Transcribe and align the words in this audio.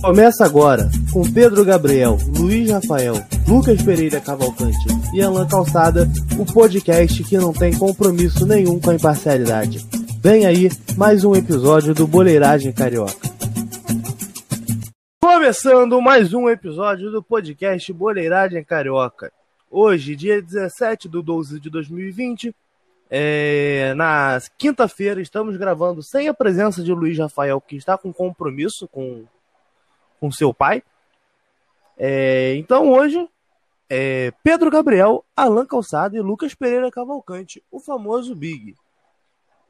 Começa 0.00 0.44
agora 0.44 0.90
com 1.12 1.22
Pedro 1.32 1.64
Gabriel, 1.64 2.18
Luiz 2.36 2.70
Rafael, 2.70 3.14
Lucas 3.48 3.80
Pereira 3.82 4.20
Cavalcante 4.20 4.86
e 5.14 5.22
Alan 5.22 5.46
Calçada, 5.46 6.06
o 6.38 6.44
podcast 6.44 7.24
que 7.24 7.38
não 7.38 7.52
tem 7.52 7.74
compromisso 7.76 8.46
nenhum 8.46 8.78
com 8.78 8.90
a 8.90 8.94
imparcialidade. 8.94 9.78
Vem 10.20 10.44
aí 10.44 10.68
mais 10.96 11.24
um 11.24 11.34
episódio 11.34 11.94
do 11.94 12.06
Boleiragem 12.06 12.70
Carioca. 12.72 13.34
Começando 15.22 16.00
mais 16.02 16.34
um 16.34 16.50
episódio 16.50 17.10
do 17.10 17.22
podcast 17.22 17.92
Boleiragem 17.92 18.62
Carioca. 18.62 19.32
Hoje, 19.70 20.14
dia 20.14 20.40
17 20.40 21.08
de 21.08 21.22
12 21.22 21.58
de 21.58 21.70
2020, 21.70 22.54
é, 23.10 23.94
na 23.96 24.38
quinta-feira, 24.58 25.20
estamos 25.20 25.56
gravando 25.56 26.02
sem 26.02 26.28
a 26.28 26.34
presença 26.34 26.82
de 26.82 26.92
Luiz 26.92 27.18
Rafael, 27.18 27.60
que 27.60 27.76
está 27.76 27.96
com 27.96 28.12
compromisso 28.12 28.86
com 28.88 29.24
com 30.24 30.32
seu 30.32 30.54
pai. 30.54 30.82
É, 31.98 32.54
então 32.56 32.90
hoje, 32.90 33.28
é, 33.90 34.32
Pedro 34.42 34.70
Gabriel, 34.70 35.22
Alan 35.36 35.66
Calçada 35.66 36.16
e 36.16 36.20
Lucas 36.20 36.54
Pereira 36.54 36.90
Cavalcante, 36.90 37.62
o 37.70 37.78
famoso 37.78 38.34
Big. 38.34 38.74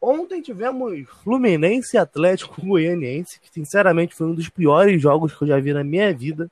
Ontem 0.00 0.40
tivemos 0.40 1.08
Fluminense 1.24 1.98
Atlético 1.98 2.64
Goianiense, 2.64 3.40
que 3.40 3.52
sinceramente 3.52 4.14
foi 4.14 4.28
um 4.28 4.34
dos 4.34 4.48
piores 4.48 5.02
jogos 5.02 5.34
que 5.34 5.42
eu 5.42 5.48
já 5.48 5.58
vi 5.58 5.72
na 5.72 5.82
minha 5.82 6.14
vida. 6.14 6.48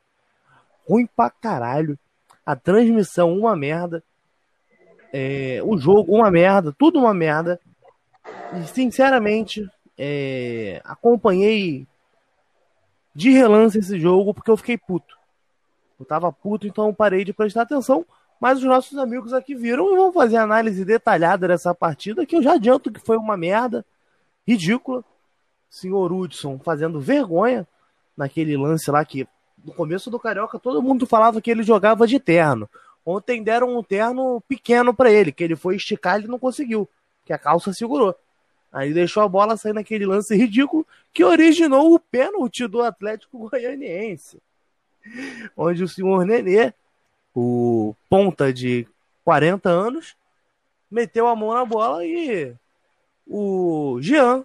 Ruim 0.85 1.07
pra 1.15 1.29
caralho. 1.29 1.97
A 2.45 2.57
transmissão, 2.57 3.37
uma 3.37 3.55
merda. 3.55 4.03
É, 5.13 5.61
o 5.63 5.77
jogo, 5.77 6.13
uma 6.13 6.29
merda. 6.29 6.75
Tudo 6.77 6.99
uma 6.99 7.13
merda. 7.13 7.57
E 8.59 8.67
sinceramente, 8.67 9.65
é, 9.97 10.81
acompanhei 10.83 11.87
de 13.15 13.31
relance 13.31 13.77
esse 13.77 13.99
jogo 13.99 14.33
porque 14.33 14.49
eu 14.49 14.57
fiquei 14.57 14.77
puto. 14.77 15.17
Eu 15.99 16.05
tava 16.05 16.31
puto, 16.31 16.67
então 16.67 16.93
parei 16.93 17.23
de 17.23 17.33
prestar 17.33 17.63
atenção. 17.63 18.05
Mas 18.39 18.57
os 18.57 18.65
nossos 18.65 18.97
amigos 18.97 19.31
aqui 19.31 19.55
viram 19.55 19.93
e 19.93 19.95
vão 19.95 20.11
fazer 20.11 20.37
análise 20.37 20.83
detalhada 20.83 21.47
dessa 21.47 21.73
partida, 21.73 22.25
que 22.25 22.35
eu 22.35 22.43
já 22.43 22.53
adianto 22.53 22.91
que 22.91 22.99
foi 22.99 23.15
uma 23.15 23.37
merda 23.37 23.85
ridícula. 24.45 25.03
Senhor 25.69 26.11
Hudson 26.11 26.59
fazendo 26.59 26.99
vergonha 26.99 27.67
naquele 28.17 28.57
lance 28.57 28.91
lá 28.91 29.03
que 29.05 29.27
no 29.63 29.73
começo 29.73 30.11
do 30.11 30.19
Carioca 30.19 30.59
todo 30.59 30.83
mundo 30.83 31.07
falava 31.07 31.41
que 31.41 31.49
ele 31.49 31.63
jogava 31.63 32.05
de 32.05 32.19
terno. 32.19 32.69
Ontem 33.05 33.41
deram 33.41 33.77
um 33.77 33.83
terno 33.83 34.41
pequeno 34.47 34.93
para 34.93 35.11
ele, 35.11 35.31
que 35.31 35.43
ele 35.43 35.55
foi 35.55 35.75
esticar 35.75 36.21
e 36.21 36.27
não 36.27 36.39
conseguiu, 36.39 36.87
que 37.25 37.33
a 37.33 37.37
calça 37.37 37.73
segurou. 37.73 38.15
Aí 38.73 38.91
deixou 38.91 39.21
a 39.21 39.29
bola 39.29 39.55
sair 39.55 39.71
naquele 39.71 40.03
lance 40.03 40.35
ridículo 40.35 40.85
que 41.13 41.23
originou 41.23 41.93
o 41.93 41.99
pênalti 41.99 42.65
do 42.65 42.81
Atlético 42.81 43.47
Goianiense. 43.47 44.41
Onde 45.55 45.83
o 45.83 45.87
senhor 45.87 46.25
Nenê, 46.25 46.73
o 47.35 47.95
ponta 48.09 48.51
de 48.51 48.87
40 49.23 49.69
anos, 49.69 50.15
meteu 50.89 51.27
a 51.27 51.35
mão 51.35 51.53
na 51.53 51.63
bola 51.63 52.03
e 52.03 52.55
o 53.27 53.99
Jean, 54.01 54.43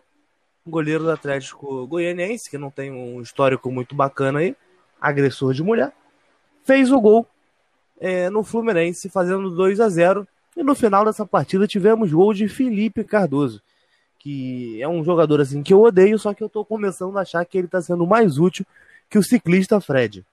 goleiro 0.67 1.05
do 1.05 1.11
Atlético 1.11 1.87
Goianiense, 1.87 2.51
que 2.51 2.59
não 2.59 2.71
tem 2.71 2.93
um 2.93 3.23
histórico 3.23 3.71
muito 3.71 3.95
bacana 3.95 4.41
aí, 4.41 4.55
agressor 5.01 5.55
de 5.55 5.63
mulher, 5.63 5.91
fez 6.65 6.93
o 6.93 7.01
gol 7.01 7.27
é, 7.99 8.29
no 8.29 8.45
Fluminense, 8.45 9.09
fazendo 9.09 9.49
2 9.57 9.81
a 9.81 9.89
0 9.89 10.29
E 10.55 10.63
no 10.63 10.75
final 10.75 11.07
dessa 11.07 11.25
partida 11.25 11.67
tivemos 11.67 12.13
gol 12.13 12.35
de 12.35 12.47
Felipe 12.47 13.03
Cardoso 13.05 13.63
que 14.19 14.83
é 14.83 14.89
um 14.89 15.05
jogador 15.05 15.41
assim 15.41 15.63
que 15.63 15.73
eu 15.73 15.81
odeio, 15.81 16.19
só 16.19 16.35
que 16.35 16.43
eu 16.43 16.49
tô 16.49 16.65
começando 16.65 17.17
a 17.17 17.23
achar 17.23 17.45
que 17.45 17.57
ele 17.57 17.69
tá 17.69 17.81
sendo 17.81 18.07
mais 18.07 18.39
útil 18.39 18.67
que 19.09 19.19
o 19.19 19.23
ciclista 19.23 19.81
Fred. 19.81 20.27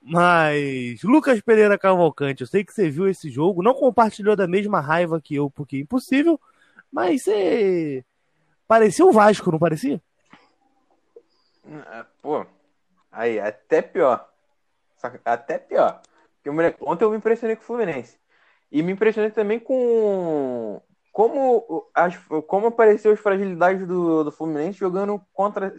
Mas, 0.00 1.02
Lucas 1.02 1.40
Pereira 1.40 1.78
Cavalcante, 1.78 2.42
eu 2.42 2.46
sei 2.46 2.64
que 2.64 2.72
você 2.72 2.88
viu 2.88 3.08
esse 3.08 3.30
jogo, 3.30 3.62
não 3.62 3.74
compartilhou 3.74 4.36
da 4.36 4.46
mesma 4.46 4.80
raiva 4.80 5.20
que 5.20 5.34
eu, 5.34 5.50
porque 5.50 5.76
é 5.76 5.80
impossível, 5.80 6.38
mas 6.92 7.24
você. 7.24 8.04
Parecia 8.68 9.04
o 9.04 9.10
Vasco, 9.10 9.50
não 9.50 9.58
parecia? 9.58 10.00
É, 11.66 12.04
pô, 12.22 12.46
aí, 13.10 13.40
até 13.40 13.82
pior. 13.82 14.28
Até 15.24 15.58
pior. 15.58 16.00
Porque, 16.42 16.76
ontem 16.80 17.04
eu 17.04 17.10
me 17.10 17.16
impressionei 17.16 17.56
com 17.56 17.62
o 17.62 17.66
Fluminense. 17.66 18.16
E 18.70 18.82
me 18.82 18.92
impressionei 18.92 19.30
também 19.32 19.58
com 19.58 20.80
como, 21.12 21.88
as, 21.94 22.16
como 22.46 22.68
apareceu 22.68 23.12
as 23.12 23.20
fragilidades 23.20 23.86
do, 23.86 24.24
do 24.24 24.32
Fluminense 24.32 24.78
jogando 24.78 25.20
contra 25.32 25.74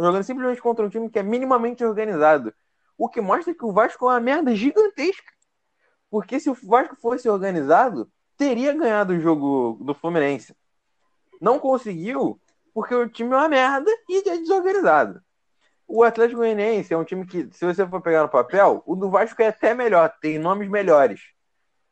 jogando 0.00 0.24
simplesmente 0.24 0.62
contra 0.62 0.86
um 0.86 0.88
time 0.88 1.10
que 1.10 1.18
é 1.18 1.22
minimamente 1.22 1.84
organizado. 1.84 2.54
O 2.96 3.08
que 3.08 3.20
mostra 3.20 3.54
que 3.54 3.64
o 3.64 3.72
Vasco 3.72 4.06
é 4.06 4.14
uma 4.14 4.20
merda 4.20 4.54
gigantesca. 4.54 5.32
Porque 6.10 6.40
se 6.40 6.48
o 6.48 6.54
Vasco 6.54 6.96
fosse 6.96 7.28
organizado, 7.28 8.10
teria 8.36 8.72
ganhado 8.72 9.12
o 9.12 9.20
jogo 9.20 9.78
do 9.82 9.94
Fluminense. 9.94 10.54
Não 11.40 11.58
conseguiu, 11.58 12.40
porque 12.72 12.94
o 12.94 13.08
time 13.08 13.32
é 13.32 13.36
uma 13.36 13.48
merda 13.48 13.90
e 14.08 14.28
é 14.28 14.38
desorganizado. 14.38 15.22
O 15.86 16.02
Atlético 16.02 16.38
Goianiense 16.38 16.94
é 16.94 16.96
um 16.96 17.04
time 17.04 17.26
que, 17.26 17.48
se 17.52 17.64
você 17.64 17.86
for 17.86 18.00
pegar 18.00 18.22
no 18.22 18.28
papel, 18.28 18.82
o 18.86 18.96
do 18.96 19.10
Vasco 19.10 19.42
é 19.42 19.48
até 19.48 19.74
melhor, 19.74 20.10
tem 20.20 20.38
nomes 20.38 20.68
melhores. 20.68 21.20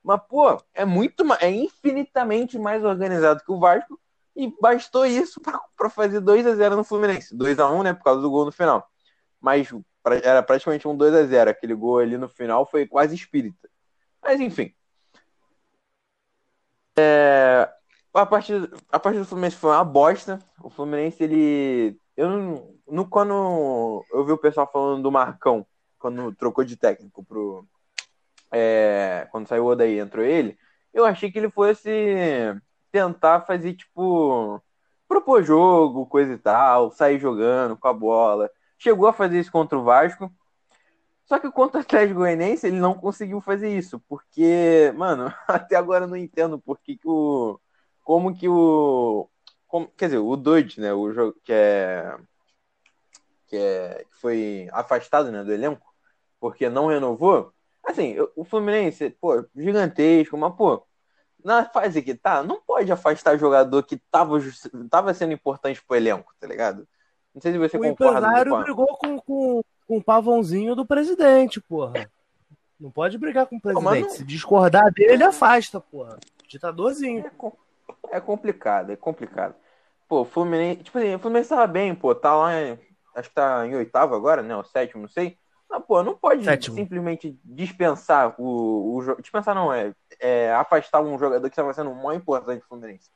Mas, 0.02 0.20
pô, 0.28 0.60
é 0.74 0.84
muito 0.84 1.24
é 1.40 1.50
infinitamente 1.50 2.58
mais 2.58 2.84
organizado 2.84 3.42
que 3.44 3.52
o 3.52 3.58
Vasco. 3.58 3.98
E 4.34 4.52
bastou 4.60 5.04
isso 5.04 5.40
para 5.76 5.90
fazer 5.90 6.20
2 6.20 6.46
a 6.46 6.54
0 6.54 6.76
no 6.76 6.84
Fluminense. 6.84 7.36
2 7.36 7.58
a 7.58 7.68
1 7.68 7.82
né? 7.82 7.92
Por 7.92 8.04
causa 8.04 8.22
do 8.22 8.30
gol 8.30 8.46
no 8.46 8.52
final. 8.52 8.88
Mas 9.40 9.68
era 10.22 10.42
praticamente 10.42 10.88
um 10.88 10.96
2 10.96 11.14
a 11.14 11.24
0 11.24 11.50
Aquele 11.50 11.74
gol 11.74 11.98
ali 11.98 12.16
no 12.16 12.28
final 12.28 12.64
foi 12.64 12.86
quase 12.86 13.14
espírita. 13.14 13.68
Mas 14.22 14.40
enfim. 14.40 14.72
É, 16.98 17.68
a, 18.14 18.26
partida, 18.26 18.70
a 18.90 18.98
partida 18.98 19.24
do 19.24 19.28
Fluminense 19.28 19.56
foi 19.56 19.70
uma 19.70 19.84
bosta. 19.84 20.38
O 20.62 20.70
Fluminense, 20.70 21.22
ele. 21.22 21.98
Eu 22.16 22.28
não, 22.28 22.74
no, 22.86 23.08
quando 23.08 24.04
eu 24.12 24.24
vi 24.24 24.32
o 24.32 24.38
pessoal 24.38 24.70
falando 24.70 25.02
do 25.02 25.10
Marcão, 25.10 25.66
quando 25.98 26.34
trocou 26.34 26.64
de 26.64 26.76
técnico 26.76 27.24
pro, 27.24 27.66
é, 28.52 29.28
quando 29.30 29.48
saiu 29.48 29.64
o 29.64 29.68
Odaí 29.68 29.98
entrou 29.98 30.24
ele, 30.24 30.58
eu 30.92 31.04
achei 31.04 31.30
que 31.30 31.38
ele 31.38 31.50
fosse 31.50 31.90
tentar 32.92 33.42
fazer, 33.42 33.74
tipo, 33.74 34.62
propor 35.08 35.42
jogo, 35.42 36.06
coisa 36.06 36.32
e 36.34 36.38
tal, 36.38 36.90
sair 36.92 37.18
jogando 37.18 37.76
com 37.76 37.88
a 37.88 37.92
bola. 37.92 38.50
Chegou 38.78 39.08
a 39.08 39.12
fazer 39.12 39.40
isso 39.40 39.52
contra 39.52 39.78
o 39.78 39.84
Vasco. 39.84 40.32
Só 41.24 41.38
que 41.38 41.50
contra 41.50 41.78
o 41.78 41.82
Atlético 41.82 42.20
Goianiense 42.20 42.66
ele 42.66 42.80
não 42.80 42.94
conseguiu 42.94 43.40
fazer 43.40 43.76
isso, 43.76 44.00
porque, 44.08 44.92
mano, 44.96 45.32
até 45.46 45.76
agora 45.76 46.04
eu 46.04 46.08
não 46.08 46.16
entendo 46.16 46.58
por 46.58 46.78
que, 46.80 46.98
o. 47.04 47.58
Como 48.02 48.34
que 48.36 48.48
o. 48.48 49.28
Como, 49.68 49.86
quer 49.96 50.06
dizer, 50.06 50.18
o 50.18 50.36
Doide, 50.36 50.80
né? 50.80 50.92
O 50.92 51.12
jogo 51.12 51.36
que 51.44 51.52
é. 51.52 52.16
Que 53.46 53.56
é. 53.56 54.04
Que 54.10 54.16
foi 54.16 54.68
afastado 54.72 55.30
né, 55.30 55.44
do 55.44 55.52
elenco, 55.52 55.86
porque 56.40 56.68
não 56.68 56.88
renovou. 56.88 57.52
Assim, 57.90 58.16
o 58.36 58.44
Fluminense, 58.44 59.10
pô, 59.20 59.44
gigantesco, 59.56 60.36
mas, 60.36 60.54
pô, 60.54 60.82
na 61.44 61.64
fase 61.64 62.02
que 62.02 62.14
tá, 62.14 62.42
não 62.42 62.60
pode 62.60 62.90
afastar 62.92 63.38
jogador 63.38 63.82
que 63.82 63.96
tava, 64.10 64.38
tava 64.90 65.14
sendo 65.14 65.32
importante 65.32 65.82
pro 65.82 65.96
elenco, 65.96 66.32
tá 66.38 66.46
ligado? 66.46 66.86
Não 67.34 67.40
sei 67.40 67.52
se 67.52 67.58
você 67.58 67.76
o 67.76 67.80
concorda. 67.80 68.04
O 68.04 68.18
empresário 68.18 68.62
brigou 68.62 68.86
com, 68.98 69.18
com, 69.20 69.62
com 69.86 69.96
o 69.96 70.02
pavãozinho 70.02 70.74
do 70.74 70.86
presidente, 70.86 71.60
porra. 71.60 72.10
Não 72.78 72.90
pode 72.90 73.18
brigar 73.18 73.46
com 73.46 73.56
o 73.56 73.60
presidente. 73.60 74.02
Não... 74.02 74.10
Se 74.10 74.24
discordar 74.24 74.92
dele, 74.92 75.12
ele 75.12 75.24
afasta, 75.24 75.80
porra. 75.80 76.18
Ditadorzinho. 76.48 77.24
É, 78.10 78.16
é, 78.16 78.20
complicado, 78.20 78.90
é 78.90 78.96
complicado. 78.96 79.54
Pô, 80.08 80.22
o 80.22 80.24
Fluminense. 80.24 80.82
Tipo 80.82 80.98
assim, 80.98 81.14
o 81.14 81.18
Fluminense 81.18 81.50
tava 81.50 81.66
bem, 81.66 81.94
pô. 81.94 82.14
Tá 82.14 82.34
lá. 82.34 82.60
Em, 82.60 82.78
acho 83.14 83.28
que 83.28 83.34
tá 83.34 83.66
em 83.66 83.74
oitavo 83.76 84.14
agora, 84.14 84.42
né? 84.42 84.56
O 84.56 84.64
sétimo, 84.64 85.02
não 85.02 85.08
sei. 85.08 85.36
Não, 85.70 85.80
pô, 85.80 86.02
não 86.02 86.16
pode 86.16 86.44
Sétimo. 86.44 86.74
simplesmente 86.74 87.38
dispensar 87.44 88.34
o, 88.36 88.96
o 88.96 89.20
dispensar 89.20 89.54
não 89.54 89.72
é, 89.72 89.94
é, 90.18 90.52
afastar 90.52 91.00
um 91.00 91.16
jogador 91.16 91.48
que 91.48 91.52
estava 91.52 91.72
sendo 91.72 91.92
o 91.92 92.02
mais 92.02 92.18
importante 92.18 92.60
do 92.60 92.66
Fluminense. 92.66 93.08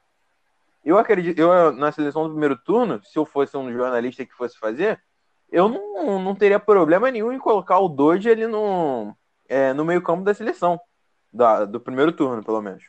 Eu 0.85 0.97
acredito, 0.97 1.37
eu 1.37 1.73
na 1.73 1.91
seleção 1.91 2.23
do 2.23 2.31
primeiro 2.31 2.57
turno, 2.57 3.03
se 3.03 3.19
eu 3.19 3.27
fosse 3.27 3.57
um 3.57 3.73
jornalista 3.73 4.25
que 4.25 4.35
fosse 4.35 4.57
fazer, 4.57 5.03
eu 5.51 5.69
não, 5.69 6.21
não 6.21 6.35
teria 6.35 6.61
problema 6.61 7.11
nenhum 7.11 7.33
em 7.33 7.41
colocar 7.41 7.81
o 7.81 7.89
Doge 7.89 8.31
ali 8.31 8.47
no, 8.47 9.17
é, 9.49 9.73
no 9.73 9.85
meio 9.85 10.01
campo 10.01 10.23
da 10.23 10.33
seleção, 10.33 10.79
da, 11.33 11.65
do 11.65 11.81
primeiro 11.81 12.13
turno, 12.13 12.45
pelo 12.45 12.63
menos. 12.63 12.85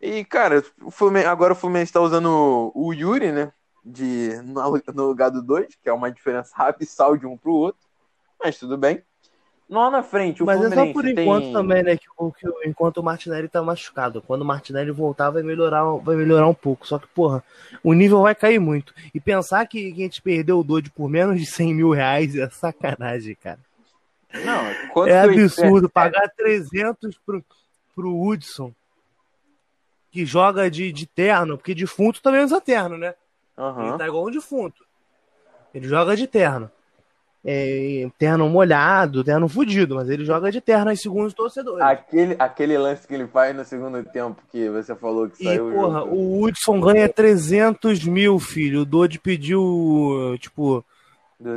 E, 0.00 0.24
cara, 0.24 0.62
o 0.82 0.90
Fluminense, 0.92 1.26
agora 1.26 1.52
o 1.52 1.56
Fluminense 1.56 1.88
está 1.88 2.00
usando 2.00 2.70
o 2.74 2.92
Yuri, 2.92 3.32
né, 3.32 3.52
de, 3.84 4.40
no, 4.44 4.82
no 4.94 5.06
lugar 5.06 5.30
do 5.30 5.42
Doge, 5.42 5.76
que 5.82 5.88
é 5.88 5.92
uma 5.92 6.12
diferença 6.12 6.54
abissal 6.62 7.16
de 7.16 7.26
um 7.26 7.36
para 7.36 7.50
o 7.50 7.54
outro 7.54 7.85
mas 8.42 8.58
tudo 8.58 8.76
bem. 8.76 9.02
Lá 9.68 9.90
na 9.90 10.00
frente, 10.00 10.44
o 10.44 10.46
Mas 10.46 10.58
é 10.58 10.60
Fluminense 10.60 10.88
só 10.88 10.92
por 10.92 11.08
enquanto 11.08 11.44
tem... 11.44 11.52
também, 11.52 11.82
né? 11.82 11.96
Que, 11.96 12.06
que, 12.06 12.68
enquanto 12.68 12.98
o 12.98 13.02
Martinelli 13.02 13.48
tá 13.48 13.60
machucado. 13.60 14.22
Quando 14.22 14.42
o 14.42 14.44
Martinelli 14.44 14.92
voltar, 14.92 15.30
vai 15.30 15.42
melhorar, 15.42 15.84
vai 15.96 16.14
melhorar 16.14 16.46
um 16.46 16.54
pouco. 16.54 16.86
Só 16.86 17.00
que, 17.00 17.08
porra, 17.08 17.42
o 17.82 17.92
nível 17.92 18.22
vai 18.22 18.32
cair 18.32 18.60
muito. 18.60 18.94
E 19.12 19.18
pensar 19.18 19.66
que, 19.66 19.92
que 19.92 20.00
a 20.00 20.04
gente 20.04 20.22
perdeu 20.22 20.60
o 20.60 20.64
Dodge 20.64 20.90
por 20.90 21.08
menos 21.08 21.40
de 21.40 21.46
100 21.46 21.74
mil 21.74 21.90
reais 21.90 22.36
é 22.36 22.48
sacanagem, 22.48 23.34
cara. 23.34 23.58
Não, 24.44 25.06
É 25.08 25.20
absurdo 25.20 25.86
é, 25.86 25.90
pagar 25.90 26.28
300 26.36 27.18
pro, 27.26 27.44
pro 27.94 28.22
Hudson, 28.22 28.72
que 30.12 30.24
joga 30.24 30.70
de, 30.70 30.92
de 30.92 31.06
terno, 31.06 31.56
porque 31.56 31.74
defunto 31.74 32.22
também 32.22 32.44
usa 32.44 32.60
terno, 32.60 32.96
né? 32.96 33.14
aham. 33.56 33.88
Ele 33.88 33.98
tá 33.98 34.06
igual 34.06 34.26
um 34.26 34.30
defunto. 34.30 34.84
Ele 35.74 35.88
joga 35.88 36.16
de 36.16 36.26
terno. 36.26 36.70
É, 37.48 38.08
terno 38.18 38.48
molhado, 38.48 39.22
terno 39.22 39.48
fudido, 39.48 39.94
mas 39.94 40.10
ele 40.10 40.24
joga 40.24 40.50
de 40.50 40.60
terno 40.60 40.90
aí 40.90 40.96
segundo 40.96 41.26
os 41.26 41.34
torcedores. 41.34 41.80
Aquele, 41.80 42.34
aquele 42.40 42.76
lance 42.76 43.06
que 43.06 43.14
ele 43.14 43.28
faz 43.28 43.54
no 43.54 43.64
segundo 43.64 44.02
tempo 44.02 44.42
que 44.50 44.68
você 44.68 44.96
falou 44.96 45.30
que 45.30 45.42
E, 45.42 45.44
saiu 45.44 45.70
porra, 45.70 46.02
o 46.02 46.42
Hudson 46.42 46.80
ganha 46.80 47.08
300 47.08 48.04
mil, 48.04 48.40
filho. 48.40 48.80
O 48.80 48.84
Dodge 48.84 49.20
pediu, 49.20 50.36
tipo, 50.40 50.84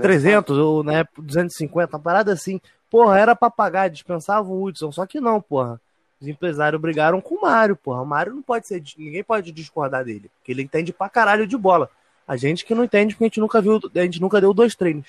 300 0.02 0.56
ou 0.60 0.84
na 0.84 0.94
época 0.94 1.24
250, 1.24 1.98
uma 1.98 2.04
parada 2.04 2.34
assim. 2.34 2.62
Porra, 2.88 3.18
era 3.20 3.36
pra 3.36 3.50
pagar, 3.50 3.90
dispensava 3.90 4.48
o 4.48 4.64
Hudson, 4.64 4.92
só 4.92 5.08
que 5.08 5.20
não, 5.20 5.42
porra. 5.42 5.82
Os 6.22 6.28
empresários 6.28 6.80
brigaram 6.80 7.20
com 7.20 7.34
o 7.34 7.42
Mário, 7.42 7.76
porra. 7.76 8.04
O 8.04 8.06
Mário 8.06 8.36
não 8.36 8.44
pode 8.44 8.68
ser, 8.68 8.84
ninguém 8.96 9.24
pode 9.24 9.52
discordar 9.52 10.06
dele, 10.06 10.30
porque 10.38 10.52
ele 10.52 10.62
entende 10.62 10.94
pra 10.94 11.10
caralho 11.10 11.48
de 11.48 11.58
bola. 11.58 11.90
A 12.28 12.38
gente 12.38 12.64
que 12.64 12.76
não 12.76 12.84
entende 12.84 13.16
porque 13.16 13.24
a 13.24 13.28
gente 13.28 13.40
nunca 13.40 13.60
viu, 13.60 13.80
a 13.96 14.00
gente 14.02 14.22
nunca 14.22 14.40
deu 14.40 14.54
dois 14.54 14.76
treinos. 14.76 15.08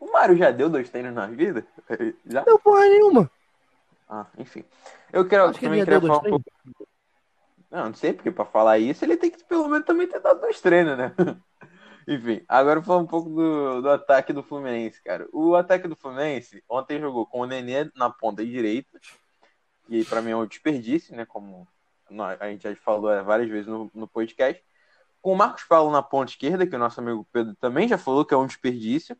O 0.00 0.12
Mário 0.12 0.36
já 0.36 0.50
deu 0.50 0.68
dois 0.68 0.88
treinos 0.88 1.14
na 1.14 1.26
vida? 1.26 1.66
Já? 2.26 2.40
Não 2.40 2.44
deu 2.44 2.58
porra 2.58 2.84
nenhuma. 2.86 3.30
Ah, 4.08 4.26
enfim. 4.38 4.64
Eu 5.12 5.26
quero, 5.26 5.44
Acho 5.44 5.58
que 5.58 5.66
também 5.66 5.80
já 5.80 5.84
queria 5.84 6.00
falar 6.00 6.18
um 6.18 6.30
pouco. 6.30 6.44
Não, 7.70 7.86
não 7.86 7.94
sei, 7.94 8.12
porque 8.14 8.30
pra 8.30 8.44
falar 8.44 8.78
isso 8.78 9.04
ele 9.04 9.16
tem 9.16 9.30
que 9.30 9.44
pelo 9.44 9.68
menos 9.68 9.86
também 9.86 10.06
ter 10.06 10.20
dado 10.20 10.40
dois 10.40 10.60
treinos, 10.60 10.96
né? 10.96 11.14
Enfim, 12.08 12.42
agora 12.48 12.82
falar 12.82 13.00
um 13.00 13.06
pouco 13.06 13.28
do, 13.28 13.82
do 13.82 13.90
ataque 13.90 14.32
do 14.32 14.42
Fluminense, 14.42 15.02
cara. 15.02 15.28
O 15.30 15.54
ataque 15.54 15.86
do 15.86 15.94
Fluminense 15.94 16.64
ontem 16.66 16.98
jogou 16.98 17.26
com 17.26 17.40
o 17.40 17.46
Nenê 17.46 17.90
na 17.94 18.08
ponta 18.08 18.42
direita, 18.42 18.98
e 19.90 19.96
aí 19.96 20.04
pra 20.06 20.22
mim 20.22 20.30
é 20.30 20.36
um 20.36 20.46
desperdício, 20.46 21.14
né? 21.14 21.26
Como 21.26 21.68
a 22.40 22.48
gente 22.48 22.62
já 22.62 22.74
falou 22.76 23.22
várias 23.22 23.50
vezes 23.50 23.66
no, 23.66 23.90
no 23.94 24.08
podcast. 24.08 24.64
Com 25.20 25.32
o 25.32 25.36
Marcos 25.36 25.64
Paulo 25.64 25.92
na 25.92 26.02
ponta 26.02 26.30
esquerda, 26.30 26.66
que 26.66 26.74
o 26.74 26.78
nosso 26.78 26.98
amigo 27.00 27.28
Pedro 27.30 27.54
também 27.56 27.86
já 27.86 27.98
falou 27.98 28.24
que 28.24 28.32
é 28.32 28.36
um 28.38 28.46
desperdício. 28.46 29.14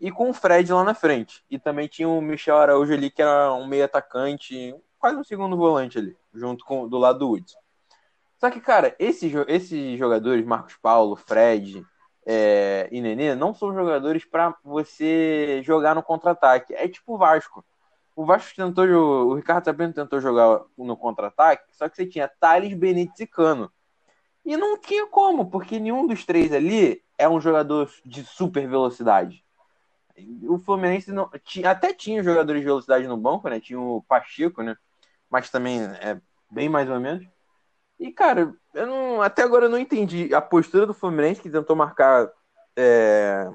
E 0.00 0.10
com 0.10 0.30
o 0.30 0.34
Fred 0.34 0.72
lá 0.72 0.84
na 0.84 0.94
frente. 0.94 1.44
E 1.50 1.58
também 1.58 1.88
tinha 1.88 2.08
o 2.08 2.20
Michel 2.20 2.56
Araújo 2.56 2.92
ali, 2.92 3.10
que 3.10 3.22
era 3.22 3.52
um 3.52 3.66
meio 3.66 3.84
atacante, 3.84 4.74
quase 4.98 5.16
um 5.16 5.24
segundo 5.24 5.56
volante 5.56 5.98
ali, 5.98 6.16
junto 6.32 6.64
com 6.64 6.88
do 6.88 6.98
lado 6.98 7.18
do 7.18 7.30
Hudson. 7.30 7.58
Só 8.38 8.50
que, 8.50 8.60
cara, 8.60 8.94
esses, 8.98 9.32
esses 9.48 9.98
jogadores, 9.98 10.46
Marcos 10.46 10.76
Paulo, 10.76 11.16
Fred 11.16 11.84
é, 12.24 12.88
e 12.92 13.00
Nenê, 13.00 13.34
não 13.34 13.52
são 13.52 13.74
jogadores 13.74 14.24
pra 14.24 14.54
você 14.62 15.60
jogar 15.64 15.94
no 15.94 16.02
contra-ataque. 16.02 16.74
É 16.74 16.86
tipo 16.86 17.14
o 17.14 17.18
Vasco. 17.18 17.64
O 18.14 18.24
Vasco 18.24 18.54
tentou, 18.54 18.84
o 18.84 19.34
Ricardo 19.34 19.64
Sabino 19.64 19.92
tentou 19.92 20.20
jogar 20.20 20.62
no 20.76 20.96
contra-ataque, 20.96 21.74
só 21.76 21.88
que 21.88 21.96
você 21.96 22.04
tinha 22.04 22.28
Thales, 22.28 22.74
Benítez 22.74 23.20
e 23.20 23.26
Cano. 23.26 23.72
E 24.44 24.56
não 24.56 24.78
tinha 24.78 25.06
como, 25.06 25.50
porque 25.50 25.78
nenhum 25.78 26.06
dos 26.06 26.24
três 26.24 26.52
ali 26.52 27.02
é 27.16 27.28
um 27.28 27.40
jogador 27.40 27.90
de 28.04 28.24
super 28.24 28.68
velocidade. 28.68 29.44
O 30.48 30.58
Fluminense 30.58 31.12
não, 31.12 31.30
tinha, 31.44 31.70
até 31.70 31.92
tinha 31.92 32.22
jogadores 32.22 32.60
de 32.60 32.66
velocidade 32.66 33.06
no 33.06 33.16
banco, 33.16 33.48
né? 33.48 33.60
Tinha 33.60 33.80
o 33.80 34.02
Pacheco, 34.08 34.62
né? 34.62 34.76
Mas 35.30 35.50
também 35.50 35.82
é 35.82 36.20
bem 36.50 36.68
mais 36.68 36.88
ou 36.88 36.98
menos. 36.98 37.26
E, 37.98 38.12
cara, 38.12 38.54
eu 38.74 38.86
não, 38.86 39.22
até 39.22 39.42
agora 39.42 39.66
eu 39.66 39.70
não 39.70 39.78
entendi 39.78 40.32
a 40.34 40.40
postura 40.40 40.86
do 40.86 40.94
Fluminense, 40.94 41.42
que 41.42 41.50
tentou 41.50 41.74
marcar 41.74 42.30
é, 42.76 43.50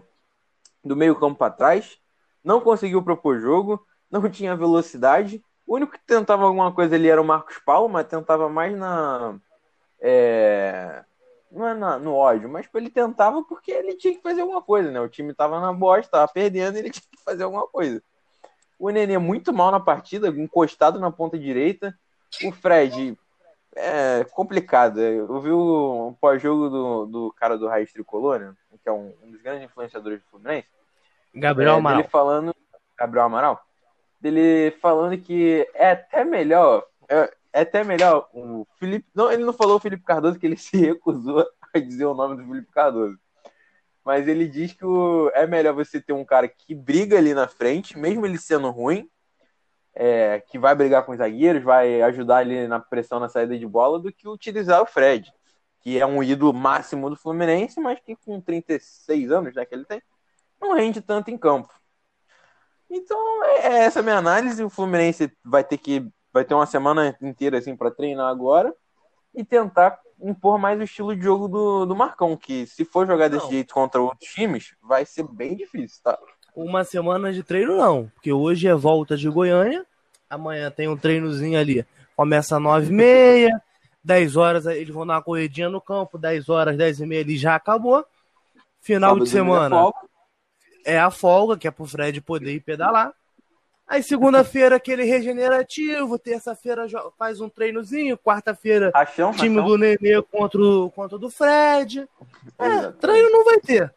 do 0.84 0.96
meio 0.96 1.16
campo 1.18 1.38
para 1.38 1.54
trás, 1.54 1.98
não 2.44 2.60
conseguiu 2.60 3.02
propor 3.02 3.40
jogo, 3.40 3.86
não 4.12 4.22
tinha 4.30 4.56
velocidade. 4.56 5.44
O 5.66 5.76
único 5.76 5.94
que 5.94 6.06
tentava 6.06 6.44
alguma 6.44 6.74
coisa 6.74 6.96
ali 6.96 7.10
era 7.10 7.22
o 7.22 7.26
Marcos 7.26 7.58
Paulo, 7.60 7.88
mas 7.88 8.08
tentava 8.08 8.50
mais 8.50 8.78
na. 8.78 9.40
é, 10.02 11.04
não 11.54 11.68
é 11.68 11.74
na- 11.74 12.00
no 12.00 12.16
ódio, 12.16 12.50
mas 12.50 12.68
ele 12.74 12.90
tentava 12.90 13.44
porque 13.44 13.72
ele 13.72 13.96
tinha 13.96 14.16
que 14.16 14.22
fazer 14.22 14.42
alguma 14.42 14.62
coisa, 14.62 14.92
né? 14.92 15.00
O 15.00 15.08
time 15.08 15.34
tava 15.34 15.62
na 15.62 15.72
bosta, 15.72 16.12
tava 16.12 16.28
perdendo, 16.32 16.78
ele 16.78 16.90
tinha 16.92 17.04
que 17.12 17.24
fazer 17.24 17.44
alguma 17.44 17.68
coisa. 17.68 18.02
O 18.80 18.90
Nenê 18.90 19.18
muito 19.18 19.54
mal 19.54 19.72
na 19.72 19.80
partida, 19.80 20.28
encostado 20.28 21.00
na 21.00 21.12
ponta 21.12 21.38
direita. 21.38 21.98
O 22.44 22.52
Fred 22.52 23.18
é 23.76 24.26
complicado. 24.32 25.00
Eu 25.00 25.40
vi 25.40 25.52
o 25.52 26.16
pós-jogo 26.20 26.70
do, 26.70 27.06
do 27.06 27.34
cara 27.34 27.58
do 27.58 27.68
Raiz 27.68 27.94
Tricolor, 27.94 28.40
né? 28.40 28.54
que 28.82 28.90
é 28.90 28.92
um, 28.92 29.14
um 29.24 29.32
dos 29.32 29.42
grandes 29.42 29.64
influenciadores 29.64 30.20
do 30.20 30.30
Fluminense. 30.30 30.68
Gabriel 31.34 31.76
é, 31.76 31.78
Amaral. 31.78 31.98
Dele 32.00 32.10
falando, 32.10 32.56
Gabriel 32.98 33.26
Amaral, 33.26 33.66
dele 34.20 34.72
falando 34.82 35.18
que 35.18 35.68
é 35.74 35.92
até 35.92 36.24
melhor, 36.24 36.86
é, 37.08 37.34
é 37.54 37.62
até 37.62 37.84
melhor 37.84 38.28
o 38.34 38.68
Felipe, 38.80 39.08
não, 39.14 39.32
ele 39.32 39.46
não 39.46 39.54
falou 39.54 39.78
o 39.78 39.80
Felipe 39.80 40.04
Cardoso 40.04 40.40
que 40.40 40.46
ele 40.46 40.58
se 40.58 40.76
recusou 40.76 41.46
a 41.74 41.80
dizer 41.80 42.06
o 42.06 42.16
nome 42.16 42.36
do 42.36 42.48
Felipe 42.48 42.72
Cardoso. 42.72 43.18
Mas 44.04 44.28
ele 44.28 44.48
diz 44.48 44.74
que 44.74 44.86
o, 44.86 45.30
é 45.34 45.48
melhor 45.48 45.74
você 45.74 46.02
ter 46.02 46.12
um 46.12 46.26
cara 46.26 46.48
que 46.48 46.76
briga 46.76 47.18
ali 47.18 47.34
na 47.34 47.48
frente, 47.48 47.98
mesmo 47.98 48.26
ele 48.26 48.38
sendo 48.38 48.70
ruim, 48.70 49.10
é, 49.96 50.42
que 50.42 50.58
vai 50.58 50.76
brigar 50.76 51.06
com 51.06 51.12
os 51.12 51.20
zagueiros, 51.20 51.64
vai 51.64 52.02
ajudar 52.02 52.38
ali 52.38 52.68
na 52.68 52.80
pressão 52.80 53.20
na 53.20 53.30
saída 53.30 53.58
de 53.58 53.66
bola, 53.66 54.00
do 54.00 54.12
que 54.12 54.28
utilizar 54.28 54.82
o 54.82 54.86
Fred, 54.86 55.32
que 55.80 56.00
é 56.00 56.06
um 56.06 56.22
ídolo 56.24 56.52
máximo 56.52 57.10
do 57.10 57.16
Fluminense, 57.16 57.80
mas 57.80 58.00
que 58.00 58.16
com 58.16 58.42
36 58.42 59.32
anos 59.32 59.54
né, 59.54 59.64
que 59.64 59.76
ele 59.76 59.86
tem, 59.86 60.02
não 60.60 60.74
rende 60.74 61.00
tanto 61.00 61.30
em 61.30 61.38
campo. 61.38 61.72
Então, 62.90 63.44
é 63.46 63.54
é 63.64 63.78
essa 63.86 64.02
minha 64.02 64.18
análise. 64.18 64.64
O 64.64 64.70
Fluminense 64.70 65.32
vai 65.44 65.64
ter 65.64 65.78
que 65.78 66.12
vai 66.34 66.44
ter 66.44 66.54
uma 66.54 66.66
semana 66.66 67.16
inteira 67.22 67.60
assim 67.60 67.76
para 67.76 67.92
treinar 67.92 68.28
agora 68.28 68.74
e 69.34 69.44
tentar 69.44 70.00
impor 70.22 70.58
mais 70.58 70.80
o 70.80 70.84
estilo 70.84 71.16
de 71.16 71.22
jogo 71.22 71.48
do, 71.48 71.86
do 71.86 71.96
Marcão, 71.96 72.36
que 72.36 72.66
se 72.66 72.84
for 72.84 73.06
jogar 73.06 73.30
desse 73.30 73.46
Não. 73.46 73.52
jeito 73.52 73.74
contra 73.74 74.02
outros 74.02 74.30
times, 74.30 74.76
vai 74.82 75.06
ser 75.06 75.24
bem 75.24 75.56
difícil, 75.56 76.02
tá? 76.04 76.18
Uma 76.56 76.84
semana 76.84 77.34
de 77.34 77.44
treino 77.44 77.78
não, 77.78 78.12
porque 78.14 78.32
hoje 78.32 78.68
é 78.68 78.76
volta 78.76 79.18
de 79.18 79.30
Goiânia, 79.30 79.86
amanhã 80.30 80.70
tem 80.70 80.88
um 80.88 80.98
treinozinho 80.98 81.60
ali, 81.60 81.86
começa 82.16 82.58
às 82.58 82.62
9h30, 82.62 83.50
10 84.04 84.36
horas 84.36 84.66
eles 84.66 84.94
vão 84.94 85.06
dar 85.06 85.16
uma 85.16 85.24
corridinha 85.24 85.70
no 85.70 85.82
campo, 85.82 86.18
10 86.18 86.50
horas, 86.50 86.78
10 86.78 87.02
e 87.02 87.06
meia 87.06 87.22
ele 87.22 87.38
já 87.38 87.56
acabou. 87.56 88.06
Final 88.82 89.12
Sábado, 89.12 89.24
de 89.26 89.30
é 89.30 89.34
semana 89.34 89.92
é 90.86 91.00
a 91.00 91.10
folga, 91.10 91.58
que 91.58 91.68
é 91.68 91.72
pro 91.72 91.86
Fred 91.86 92.22
poder 92.22 92.54
ir 92.54 92.60
pedalar. 92.60 93.14
Aí 93.88 94.02
segunda-feira 94.02 94.78
aquele 94.78 95.04
regenerativo, 95.04 96.18
terça-feira 96.18 96.88
faz 97.18 97.42
um 97.42 97.50
treinozinho, 97.50 98.18
quarta-feira 98.18 98.92
time 99.36 99.56
rachão. 99.58 99.66
do 99.66 99.78
Nenê 99.78 100.22
contra 100.32 100.60
o, 100.62 100.90
contra 100.90 101.16
o 101.18 101.20
do 101.20 101.30
Fred. 101.30 102.08
É, 102.58 102.92
treino 102.94 103.30
não 103.30 103.44
vai 103.46 103.60
ter. 103.60 103.94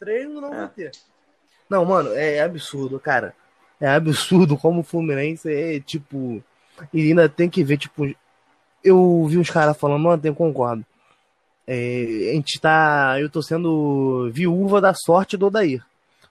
Treino 0.00 0.40
não 0.40 0.52
É. 0.52 0.56
vai 0.56 0.68
ter. 0.68 0.90
Não, 1.68 1.84
mano, 1.84 2.10
é 2.14 2.40
absurdo, 2.40 2.98
cara. 2.98 3.34
É 3.80 3.88
absurdo 3.88 4.56
como 4.56 4.80
o 4.80 4.84
Fluminense 4.84 5.52
é, 5.52 5.78
tipo. 5.78 6.42
E 6.92 7.08
ainda 7.08 7.28
tem 7.28 7.48
que 7.50 7.62
ver, 7.62 7.76
tipo. 7.76 8.06
Eu 8.82 9.26
vi 9.28 9.36
uns 9.38 9.50
caras 9.50 9.76
falando, 9.76 10.08
ontem, 10.08 10.28
eu 10.28 10.34
concordo. 10.34 10.84
É, 11.66 12.30
a 12.30 12.34
gente 12.34 12.58
tá. 12.60 13.20
Eu 13.20 13.28
tô 13.28 13.42
sendo 13.42 14.30
viúva 14.32 14.80
da 14.80 14.94
sorte 14.94 15.36
do 15.36 15.46
Odair. 15.48 15.84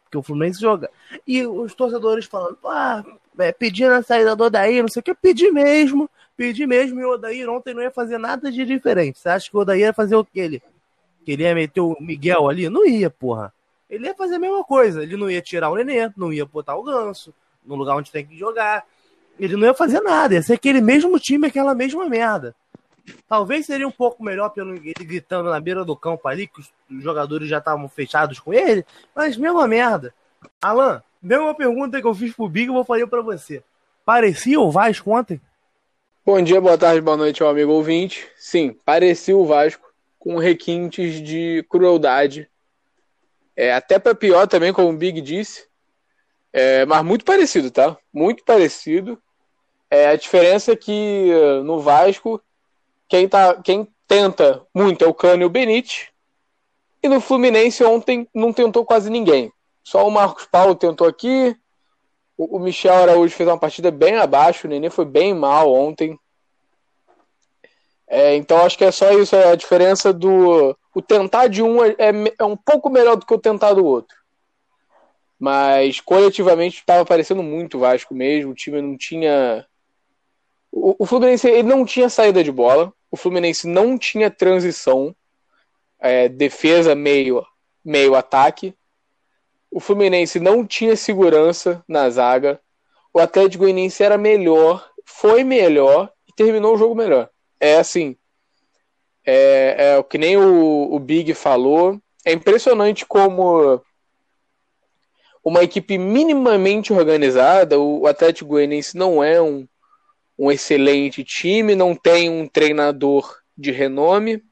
Porque 0.08 0.18
o 0.18 0.24
Fluminense 0.24 0.60
joga. 0.60 0.90
E 1.28 1.46
os 1.46 1.76
torcedores 1.76 2.26
falando, 2.26 2.58
ah, 2.66 3.04
é, 3.38 3.52
pedindo 3.52 3.92
a 3.92 4.02
saída 4.02 4.36
do 4.36 4.46
Odair, 4.46 4.82
não 4.82 4.88
sei 4.88 5.02
o 5.02 5.04
que, 5.04 5.14
pedi 5.14 5.52
mesmo. 5.52 6.10
Pedi 6.36 6.66
mesmo, 6.66 7.00
e 7.00 7.06
o 7.06 7.14
Odair 7.14 7.50
ontem 7.50 7.74
não 7.74 7.82
ia 7.82 7.92
fazer 7.92 8.18
nada 8.18 8.52
de 8.52 8.64
diferente. 8.66 9.20
Você 9.20 9.30
acha 9.30 9.50
que 9.50 9.58
o 9.58 9.60
Odair 9.60 9.82
ia 9.82 9.94
fazer 9.94 10.16
o 10.16 10.24
que 10.24 10.40
ele? 10.40 10.62
Que 11.26 11.34
ele 11.34 11.44
ia 11.44 11.54
meter 11.54 11.82
o 11.82 11.98
Miguel 12.00 12.48
ali? 12.48 12.70
Não 12.70 12.86
ia, 12.86 13.10
porra. 13.10 13.54
Ele 13.90 14.06
ia 14.06 14.16
fazer 14.16 14.36
a 14.36 14.40
mesma 14.40 14.64
coisa. 14.64 15.04
Ele 15.04 15.18
não 15.18 15.30
ia 15.30 15.42
tirar 15.42 15.70
o 15.70 15.76
Nenê, 15.76 16.12
não 16.16 16.32
ia 16.32 16.46
botar 16.46 16.76
o 16.76 16.84
Ganso 16.84 17.34
no 17.66 17.76
lugar 17.76 17.98
onde 17.98 18.12
tem 18.12 18.26
que 18.26 18.38
jogar. 18.38 18.86
Ele 19.40 19.56
não 19.56 19.68
ia 19.68 19.74
fazer 19.74 20.00
nada. 20.00 20.36
Ia 20.36 20.42
ser 20.42 20.54
aquele 20.54 20.80
mesmo 20.80 21.20
time, 21.20 21.48
aquela 21.48 21.76
mesma 21.76 22.08
merda. 22.08 22.56
Talvez 23.28 23.66
seria 23.66 23.88
um 23.88 23.92
pouco 23.92 24.24
melhor 24.24 24.50
pelo 24.50 24.76
ele 24.76 24.94
gritando 24.94 25.50
na 25.50 25.60
beira 25.60 25.84
do 25.84 25.96
campo 25.96 26.28
ali, 26.28 26.48
que 26.48 26.62
os 26.62 27.04
jogadores 27.04 27.48
já 27.48 27.58
estavam 27.58 27.88
fechados 27.88 28.40
com 28.40 28.54
ele, 28.54 28.86
mas 29.16 29.38
mesma 29.38 29.68
merda. 29.68 30.14
Alan, 30.62 31.02
mesma 31.22 31.54
pergunta 31.56 32.00
que 32.02 32.08
eu 32.08 32.14
fiz 32.14 32.34
pro 32.34 32.50
Big, 32.50 32.68
eu 32.68 32.74
vou 32.74 32.84
fazer 32.84 33.08
pra 33.08 33.22
você. 33.22 33.64
Parecia 34.06 34.60
o 34.60 34.72
Vasco 34.72 35.12
ontem? 35.12 35.42
Bom 36.26 36.42
dia, 36.42 36.60
boa 36.60 36.78
tarde, 36.78 37.02
boa 37.02 37.18
noite 37.18 37.42
ao 37.42 37.50
amigo 37.50 37.72
ouvinte. 37.72 38.28
Sim, 38.36 38.78
parecia 38.86 39.36
o 39.36 39.46
Vasco 39.46 39.88
com 40.20 40.38
requintes 40.38 41.22
de 41.22 41.66
crueldade. 41.70 42.50
É, 43.56 43.74
até 43.74 43.98
para 43.98 44.14
pior 44.14 44.48
também, 44.48 44.74
como 44.74 44.90
o 44.90 44.98
Big 44.98 45.22
disse. 45.22 45.66
É, 46.52 46.86
mas 46.86 47.04
muito 47.04 47.24
parecido, 47.24 47.72
tá? 47.72 47.98
Muito 48.14 48.44
parecido. 48.44 49.22
É, 49.90 50.08
a 50.10 50.16
diferença 50.16 50.74
é 50.74 50.76
que 50.76 51.32
no 51.64 51.80
Vasco, 51.80 52.42
quem, 53.08 53.28
tá, 53.28 53.56
quem 53.62 53.88
tenta 54.08 54.66
muito 54.74 55.04
é 55.04 55.08
o 55.08 55.14
Cano 55.14 55.44
e 55.44 55.46
o 55.46 55.50
Benite. 55.50 56.12
E 57.02 57.08
no 57.08 57.22
Fluminense 57.22 57.84
ontem 57.84 58.28
não 58.34 58.52
tentou 58.52 58.86
quase 58.86 59.10
ninguém. 59.10 59.52
Só 59.84 60.06
o 60.08 60.12
Marcos 60.12 60.46
Paulo 60.46 60.76
tentou 60.76 61.08
aqui. 61.08 61.56
O, 62.38 62.58
o 62.58 62.60
Michel 62.60 62.94
Araújo 62.94 63.36
fez 63.36 63.48
uma 63.48 63.58
partida 63.58 63.90
bem 63.90 64.18
abaixo. 64.18 64.68
O 64.68 64.70
Nenê 64.70 64.90
foi 64.90 65.06
bem 65.06 65.34
mal 65.34 65.72
ontem. 65.72 66.20
É, 68.08 68.36
então 68.36 68.66
acho 68.66 68.78
que 68.78 68.86
é 68.86 68.92
só 68.92 69.12
isso. 69.12 69.36
É 69.36 69.52
a 69.52 69.56
diferença 69.56 70.12
do. 70.12 70.78
O 70.94 71.02
tentar 71.02 71.48
de 71.48 71.62
um 71.62 71.84
é, 71.84 71.96
é 72.40 72.44
um 72.44 72.58
pouco 72.58 72.90
melhor 72.90 73.16
do 73.16 73.26
que 73.26 73.34
o 73.34 73.40
tentar 73.40 73.74
do 73.74 73.86
outro. 73.86 74.16
Mas 75.40 76.00
coletivamente 76.00 76.80
estava 76.80 77.06
parecendo 77.06 77.44
muito 77.44 77.80
Vasco 77.80 78.14
mesmo. 78.14 78.52
O 78.52 78.56
time 78.56 78.82
não 78.82 78.98
tinha. 78.98 79.66
O, 81.00 81.06
Fluminense 81.06 81.48
ele 81.48 81.68
não 81.68 81.86
tinha 81.86 82.10
saída 82.10 82.44
de 82.44 82.52
bola. 82.52 82.94
O 83.10 83.18
Fluminense 83.18 83.68
não 83.68 83.98
tinha 83.98 84.30
transição. 84.30 85.16
É, 86.00 86.30
defesa 86.30 86.94
meio, 86.94 87.46
meio 87.84 88.16
ataque. 88.16 88.76
O 89.72 89.80
Fluminense 89.80 90.40
não 90.40 90.66
tinha 90.66 90.96
segurança 90.96 91.84
na 91.88 92.10
zaga. 92.10 92.60
O 93.14 93.20
Atlético 93.20 93.64
Goianiense 93.64 94.04
era 94.04 94.18
melhor, 94.18 94.88
foi 95.04 95.44
melhor 95.44 96.12
e 96.28 96.34
terminou 96.34 96.76
o 96.76 96.78
jogo 96.78 96.94
melhor. 96.94 97.30
É 97.60 97.78
assim. 97.78 98.16
É, 99.26 99.76
é 99.78 99.98
o 99.98 100.04
que 100.04 100.18
nem 100.18 100.38
o, 100.38 100.94
o 100.94 101.00
Big 101.00 101.34
falou. 101.34 102.00
É 102.24 102.32
impressionante 102.32 103.06
como 103.06 103.82
uma 105.44 105.64
equipe 105.64 105.98
minimamente 105.98 106.92
organizada, 106.92 107.80
o 107.80 108.06
Atlético 108.06 108.50
Goianiense 108.50 108.98
não 108.98 109.24
é 109.24 109.42
um, 109.42 109.66
um 110.38 110.52
excelente 110.52 111.24
time, 111.24 111.76
não 111.76 111.96
tem 111.96 112.30
um 112.30 112.48
treinador 112.48 113.38
de 113.58 113.72
renome, 113.72 114.44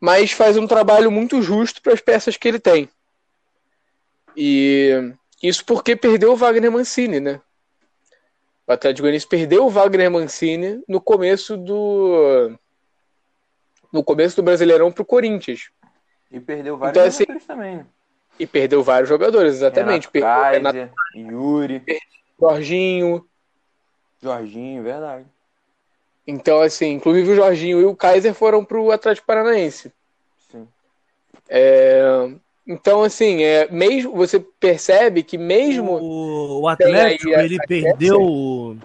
mas 0.00 0.32
faz 0.32 0.56
um 0.56 0.66
trabalho 0.66 1.10
muito 1.10 1.42
justo 1.42 1.82
para 1.82 1.92
as 1.92 2.00
peças 2.00 2.36
que 2.36 2.48
ele 2.48 2.58
tem. 2.58 2.88
E 4.36 5.12
isso 5.42 5.64
porque 5.64 5.94
perdeu 5.94 6.32
o 6.32 6.36
Wagner 6.36 6.70
Mancini, 6.70 7.20
né? 7.20 7.40
O 8.66 8.72
Atlético 8.72 9.02
Goianiense 9.02 9.28
perdeu 9.28 9.66
o 9.66 9.70
Wagner 9.70 10.10
Mancini 10.10 10.82
no 10.88 11.00
começo 11.00 11.56
do 11.56 12.58
no 13.92 14.02
começo 14.02 14.36
do 14.36 14.42
Brasileirão 14.42 14.90
para 14.90 15.02
o 15.02 15.06
Corinthians. 15.06 15.70
E 16.30 16.40
perdeu 16.40 16.76
vários 16.76 16.96
então, 16.96 17.08
assim, 17.08 17.24
jogadores 17.24 17.46
também. 17.46 17.76
Né? 17.76 17.86
E 18.38 18.46
perdeu 18.46 18.82
vários 18.82 19.08
jogadores, 19.08 19.54
exatamente. 19.54 20.08
Renato 20.08 20.10
perdeu 20.10 20.28
Kaiser, 20.28 20.72
Renato, 20.74 20.94
Yuri, 21.14 21.82
Jorginho. 22.38 23.26
Jorginho, 24.26 24.82
verdade. 24.82 25.24
Então, 26.26 26.60
assim, 26.60 26.92
inclusive 26.92 27.30
o 27.30 27.36
Jorginho 27.36 27.80
e 27.80 27.84
o 27.84 27.94
Kaiser 27.94 28.34
foram 28.34 28.64
para 28.64 28.80
o 28.80 28.90
Atlético 28.90 29.26
Paranaense. 29.26 29.92
Sim. 30.50 30.66
É, 31.48 32.28
então, 32.66 33.04
assim, 33.04 33.44
é, 33.44 33.70
mesmo 33.70 34.12
você 34.12 34.40
percebe 34.40 35.22
que 35.22 35.38
mesmo 35.38 35.92
o, 35.92 36.62
o 36.62 36.68
Atlético 36.68 37.30
ele 37.30 37.58
perdeu 37.66 38.76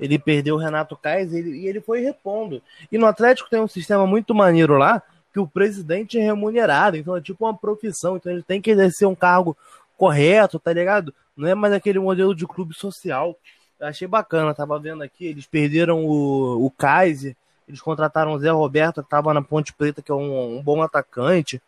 ele 0.00 0.18
perdeu 0.18 0.54
o 0.54 0.58
Renato 0.58 0.96
Kaiser 0.96 1.44
e 1.46 1.66
ele 1.66 1.80
foi 1.80 2.00
repondo. 2.00 2.62
E 2.90 2.98
no 2.98 3.06
Atlético 3.06 3.50
tem 3.50 3.60
um 3.60 3.68
sistema 3.68 4.06
muito 4.06 4.34
maneiro 4.34 4.76
lá 4.76 5.02
que 5.32 5.40
o 5.40 5.46
presidente 5.46 6.18
é 6.18 6.22
remunerado, 6.22 6.96
então 6.96 7.16
é 7.16 7.20
tipo 7.20 7.44
uma 7.44 7.56
profissão, 7.56 8.16
então 8.16 8.32
ele 8.32 8.42
tem 8.42 8.60
que 8.60 8.70
exercer 8.70 9.06
um 9.06 9.14
cargo 9.14 9.56
correto, 9.96 10.58
tá 10.58 10.72
ligado? 10.72 11.12
Não 11.36 11.48
é 11.48 11.54
mais 11.54 11.72
aquele 11.72 11.98
modelo 11.98 12.34
de 12.34 12.46
clube 12.46 12.74
social. 12.74 13.36
Eu 13.78 13.86
achei 13.86 14.08
bacana, 14.08 14.54
tava 14.54 14.78
vendo 14.78 15.02
aqui, 15.02 15.26
eles 15.26 15.46
perderam 15.46 16.04
o, 16.04 16.66
o 16.66 16.70
Kaiser, 16.70 17.36
eles 17.68 17.80
contrataram 17.80 18.32
o 18.32 18.38
Zé 18.38 18.50
Roberto, 18.50 19.02
que 19.02 19.08
tava 19.08 19.32
na 19.32 19.42
Ponte 19.42 19.72
Preta, 19.72 20.02
que 20.02 20.10
é 20.10 20.14
um, 20.14 20.58
um 20.58 20.62
bom 20.62 20.82
atacante. 20.82 21.62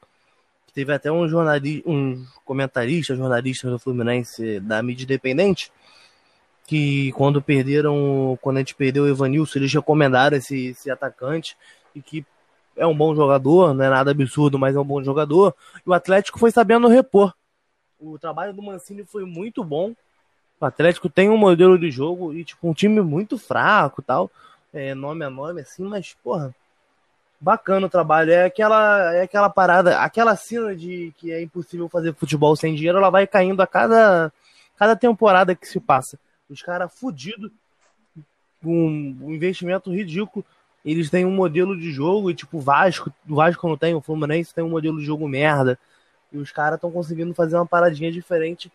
Teve 0.75 0.93
até 0.93 1.11
um 1.11 1.29
jornalista, 1.29 1.89
um 1.89 2.25
comentarista, 2.45 3.15
jornalista 3.15 3.69
do 3.69 3.79
Fluminense 3.79 4.61
da 4.61 4.83
mídia 4.83 5.05
independente, 5.05 5.71
que 6.67 7.13
quando 7.13 7.43
perderam, 7.43 8.39
quando 8.41 8.57
a 8.57 8.61
gente 8.61 8.75
perdeu 8.75 9.05
o 9.05 9.09
Evanilson, 9.09 9.59
eles 9.59 9.73
recomendaram 9.73 10.37
esse, 10.37 10.69
esse 10.69 10.91
atacante 10.91 11.57
e 11.95 12.01
que 12.01 12.25
é 12.77 12.87
um 12.87 12.97
bom 12.97 13.15
jogador, 13.15 13.75
não 13.75 13.85
é 13.85 13.91
nada 13.91 14.11
absurdo, 14.13 14.59
mas 14.59 14.75
é 14.75 14.81
um 14.81 14.85
bom 14.85 15.03
jogador. 15.03 15.55
E 15.85 15.91
o 15.91 15.93
Atlético 15.93 16.39
foi 16.39 16.51
sabendo 16.51 16.89
repor. 16.89 17.35
O 17.99 18.19
trabalho 18.19 18.55
do 18.55 18.63
Mancini 18.63 19.05
foi 19.05 19.25
muito 19.25 19.63
bom. 19.63 19.93
O 20.61 20.67
Atlético 20.67 21.09
tem 21.09 21.31
um 21.31 21.39
modelo 21.39 21.79
de 21.79 21.91
jogo 21.91 22.35
e, 22.35 22.45
tipo, 22.45 22.69
um 22.69 22.75
time 22.75 23.01
muito 23.01 23.39
fraco 23.39 24.03
tal. 24.03 24.31
É, 24.73 24.95
nome 24.95 25.25
a 25.25 25.31
nome, 25.31 25.63
assim, 25.63 25.83
mas, 25.85 26.15
porra, 26.23 26.55
bacana 27.41 27.87
o 27.87 27.91
trabalho. 27.91 28.31
É 28.31 28.45
aquela, 28.45 29.15
é 29.15 29.23
aquela 29.23 29.49
parada, 29.49 29.99
aquela 30.01 30.37
cena 30.37 30.77
de 30.77 31.15
que 31.17 31.33
é 31.33 31.43
impossível 31.43 31.89
fazer 31.89 32.15
futebol 32.15 32.55
sem 32.55 32.75
dinheiro, 32.75 32.99
ela 32.99 33.11
vai 33.11 33.27
caindo 33.27 33.61
a 33.63 33.67
cada, 33.67 34.33
cada 34.77 34.95
temporada 34.95 35.55
que 35.55 35.67
se 35.67 35.81
passa. 35.81 36.19
Os 36.49 36.61
caras 36.63 36.93
fudidos, 36.93 37.51
um, 38.63 39.17
um 39.23 39.35
investimento 39.35 39.91
ridículo 39.91 40.45
eles 40.85 41.11
têm 41.11 41.27
um 41.27 41.31
modelo 41.31 41.79
de 41.79 41.91
jogo 41.93 42.31
e, 42.31 42.35
tipo, 42.35 42.59
o 42.59 42.61
Vasco, 42.61 43.13
o 43.29 43.35
Vasco 43.35 43.69
não 43.69 43.77
tem, 43.77 43.95
o 43.95 44.01
Fluminense 44.01 44.55
tem 44.55 44.65
um 44.65 44.71
modelo 44.71 44.99
de 44.99 45.05
jogo 45.05 45.29
merda. 45.29 45.79
E 46.33 46.39
os 46.39 46.51
caras 46.51 46.77
estão 46.77 46.91
conseguindo 46.91 47.35
fazer 47.35 47.57
uma 47.57 47.67
paradinha 47.67 48.11
diferente 48.11 48.73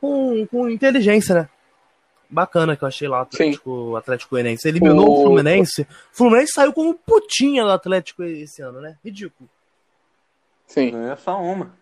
com, 0.00 0.46
com 0.46 0.68
inteligência, 0.68 1.34
né? 1.34 1.48
Bacana 2.28 2.76
que 2.76 2.84
eu 2.84 2.88
achei 2.88 3.08
lá 3.08 3.18
o 3.18 3.22
Atlético, 3.22 3.96
Atlético 3.96 4.30
Goianiense. 4.30 4.68
Eliminou 4.68 5.08
o... 5.08 5.20
o 5.20 5.22
Fluminense. 5.22 5.82
O 5.82 5.86
Fluminense 6.12 6.52
saiu 6.54 6.72
como 6.72 6.94
putinha 6.94 7.64
do 7.64 7.70
Atlético 7.70 8.22
esse 8.22 8.62
ano, 8.62 8.80
né? 8.80 8.96
Ridículo. 9.04 9.48
Sim. 10.66 10.92
Não 10.92 11.10
é 11.10 11.16
só 11.16 11.40
uma. 11.40 11.74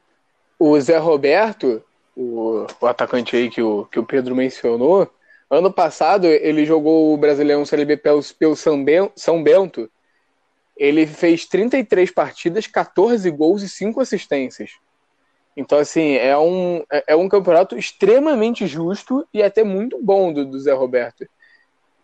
O 0.58 0.80
Zé 0.80 0.96
Roberto, 0.96 1.82
o, 2.16 2.66
o 2.80 2.86
atacante 2.86 3.36
aí 3.36 3.50
que 3.50 3.60
o, 3.60 3.84
que 3.84 3.98
o 3.98 4.04
Pedro 4.04 4.34
mencionou, 4.34 5.12
Ano 5.50 5.72
passado, 5.72 6.26
ele 6.26 6.66
jogou 6.66 7.14
o 7.14 7.16
Brasileirão 7.16 7.64
Série 7.64 7.84
B 7.84 7.96
pelo, 7.96 8.22
pelo 8.38 8.54
São 8.54 9.42
Bento. 9.42 9.90
Ele 10.76 11.06
fez 11.06 11.46
33 11.46 12.10
partidas, 12.10 12.66
14 12.66 13.30
gols 13.30 13.62
e 13.62 13.68
5 13.68 14.00
assistências. 14.00 14.72
Então, 15.56 15.78
assim, 15.78 16.14
é 16.14 16.36
um, 16.38 16.84
é, 16.90 17.04
é 17.08 17.16
um 17.16 17.28
campeonato 17.28 17.76
extremamente 17.76 18.66
justo 18.66 19.26
e 19.34 19.42
até 19.42 19.64
muito 19.64 20.00
bom 20.00 20.32
do, 20.32 20.44
do 20.44 20.60
Zé 20.60 20.72
Roberto. 20.72 21.28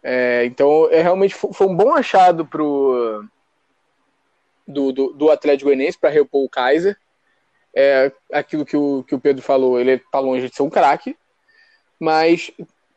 É, 0.03 0.45
então, 0.45 0.89
é 0.91 1.01
realmente 1.01 1.35
foi 1.35 1.67
um 1.67 1.77
bom 1.77 1.95
achado 1.95 2.45
pro, 2.45 3.25
do, 4.67 4.93
do, 4.93 5.13
do 5.13 5.31
Atlético 5.31 5.71
Goianiense 5.71 5.99
para 5.99 6.11
repor 6.11 6.45
o 6.45 6.49
Kaiser. 6.49 6.99
É 7.75 8.13
aquilo 8.33 8.65
que 8.65 8.77
o, 8.77 9.03
que 9.03 9.15
o 9.15 9.21
Pedro 9.21 9.43
falou, 9.43 9.81
ele 9.81 9.93
está 9.93 10.21
longe 10.21 10.49
de 10.49 10.55
ser 10.55 10.63
um 10.63 10.71
craque, 10.71 11.17
mas 11.99 12.53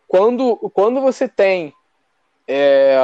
quando, 0.07 0.55
quando 0.73 1.01
você 1.01 1.27
tem 1.27 1.73
é, 2.47 2.95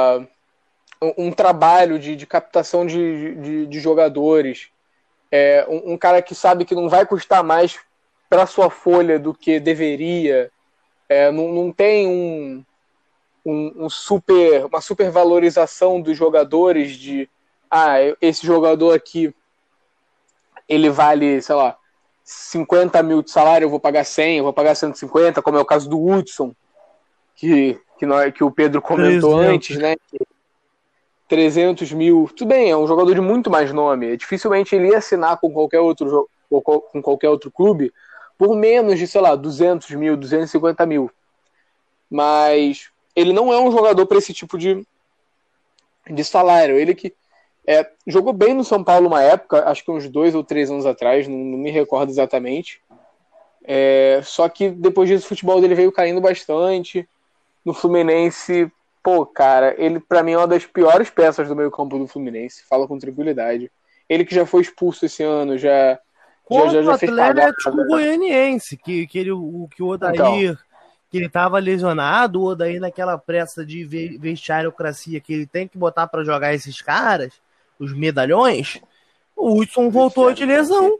um, 1.18 1.32
trabalho 1.32 1.98
de, 1.98 2.14
de 2.14 2.26
captação 2.26 2.86
de, 2.86 3.34
de, 3.34 3.66
de 3.66 3.80
jogadores, 3.80 4.70
é, 5.36 5.66
um, 5.68 5.94
um, 5.94 5.98
cara 5.98 6.22
que 6.22 6.32
sabe 6.32 6.64
que 6.64 6.76
não 6.76 6.88
vai 6.88 7.04
custar 7.04 7.42
mais 7.42 7.80
para 8.30 8.46
sua 8.46 8.70
folha 8.70 9.18
do 9.18 9.34
que 9.34 9.58
deveria, 9.58 10.48
é, 11.08 11.28
não, 11.32 11.52
não 11.52 11.72
tem 11.72 12.06
um, 12.06 12.64
um, 13.44 13.84
um, 13.84 13.90
super, 13.90 14.66
uma 14.66 14.80
supervalorização 14.80 16.00
dos 16.00 16.16
jogadores 16.16 16.92
de 16.92 17.28
ah, 17.68 17.96
esse 18.22 18.46
jogador 18.46 18.94
aqui 18.94 19.34
ele 20.68 20.88
vale, 20.88 21.42
sei 21.42 21.56
lá, 21.56 21.76
50 22.22 23.02
mil 23.02 23.20
de 23.20 23.32
salário, 23.32 23.64
eu 23.64 23.70
vou 23.70 23.80
pagar 23.80 24.04
100, 24.04 24.38
eu 24.38 24.44
vou 24.44 24.52
pagar 24.52 24.76
150, 24.76 25.42
como 25.42 25.58
é 25.58 25.60
o 25.60 25.64
caso 25.64 25.90
do 25.90 26.00
Hudson, 26.00 26.54
que, 27.34 27.76
que, 27.98 28.06
nós, 28.06 28.32
que 28.32 28.44
o 28.44 28.52
Pedro 28.52 28.80
comentou 28.80 29.36
300. 29.38 29.52
antes, 29.52 29.78
né? 29.78 29.96
300 31.28 31.92
mil. 31.92 32.30
Tudo 32.36 32.48
bem, 32.48 32.70
é 32.70 32.76
um 32.76 32.86
jogador 32.86 33.14
de 33.14 33.20
muito 33.20 33.50
mais 33.50 33.72
nome. 33.72 34.16
Dificilmente 34.16 34.74
ele 34.74 34.88
ia 34.88 34.98
assinar 34.98 35.38
com 35.38 35.52
qualquer 35.52 35.80
outro, 35.80 36.28
com 36.48 37.02
qualquer 37.02 37.28
outro 37.28 37.50
clube 37.50 37.92
por 38.38 38.56
menos 38.56 38.98
de, 38.98 39.06
sei 39.06 39.20
lá, 39.20 39.34
200 39.34 39.90
mil, 39.92 40.16
250 40.16 40.84
mil. 40.86 41.10
Mas 42.10 42.90
ele 43.14 43.32
não 43.32 43.52
é 43.52 43.60
um 43.60 43.70
jogador 43.70 44.06
para 44.06 44.18
esse 44.18 44.32
tipo 44.32 44.58
de, 44.58 44.84
de 46.10 46.24
salário. 46.24 46.76
Ele 46.76 46.94
que 46.94 47.14
é, 47.66 47.88
jogou 48.06 48.32
bem 48.32 48.54
no 48.54 48.64
São 48.64 48.82
Paulo 48.82 49.06
uma 49.06 49.22
época, 49.22 49.68
acho 49.68 49.84
que 49.84 49.90
uns 49.90 50.08
dois 50.08 50.34
ou 50.34 50.44
três 50.44 50.70
anos 50.70 50.84
atrás, 50.84 51.26
não, 51.26 51.36
não 51.36 51.58
me 51.58 51.70
recordo 51.70 52.10
exatamente. 52.10 52.82
É, 53.62 54.20
só 54.22 54.48
que 54.48 54.68
depois 54.70 55.08
disso 55.08 55.24
o 55.24 55.28
futebol 55.28 55.60
dele 55.60 55.74
veio 55.74 55.90
caindo 55.90 56.20
bastante 56.20 57.08
no 57.64 57.72
Fluminense, 57.72 58.70
pô, 59.04 59.26
cara, 59.26 59.74
ele 59.76 60.00
para 60.00 60.22
mim 60.22 60.32
é 60.32 60.38
uma 60.38 60.48
das 60.48 60.64
piores 60.64 61.10
peças 61.10 61.46
do 61.46 61.54
meio-campo 61.54 61.98
do 61.98 62.08
Fluminense, 62.08 62.64
fala 62.66 62.88
com 62.88 62.98
tranquilidade. 62.98 63.70
Ele 64.08 64.24
que 64.24 64.34
já 64.34 64.46
foi 64.46 64.62
expulso 64.62 65.04
esse 65.04 65.22
ano, 65.22 65.58
já 65.58 65.98
Contra 66.42 66.80
o 66.80 66.84
já 66.84 66.98
fez 66.98 67.12
Atlético 67.12 67.76
né? 67.76 67.84
Goianiense, 67.86 68.76
que, 68.78 69.06
que, 69.06 69.18
ele, 69.18 69.32
o, 69.32 69.68
que 69.74 69.82
o 69.82 69.88
Odair, 69.88 70.14
Então. 70.52 70.56
que 71.10 71.18
ele 71.18 71.28
tava 71.28 71.58
lesionado, 71.58 72.40
o 72.40 72.44
Odair 72.44 72.80
naquela 72.80 73.16
pressa 73.18 73.64
de 73.64 73.84
ve- 73.84 74.18
vestiariocracia 74.18 75.20
que 75.20 75.32
ele 75.32 75.46
tem 75.46 75.68
que 75.68 75.78
botar 75.78 76.06
pra 76.06 76.24
jogar 76.24 76.54
esses 76.54 76.80
caras, 76.80 77.32
os 77.78 77.94
medalhões, 77.94 78.80
o 79.36 79.58
Hudson 79.58 79.90
voltou 79.90 80.32
de 80.32 80.46
lesão. 80.46 80.98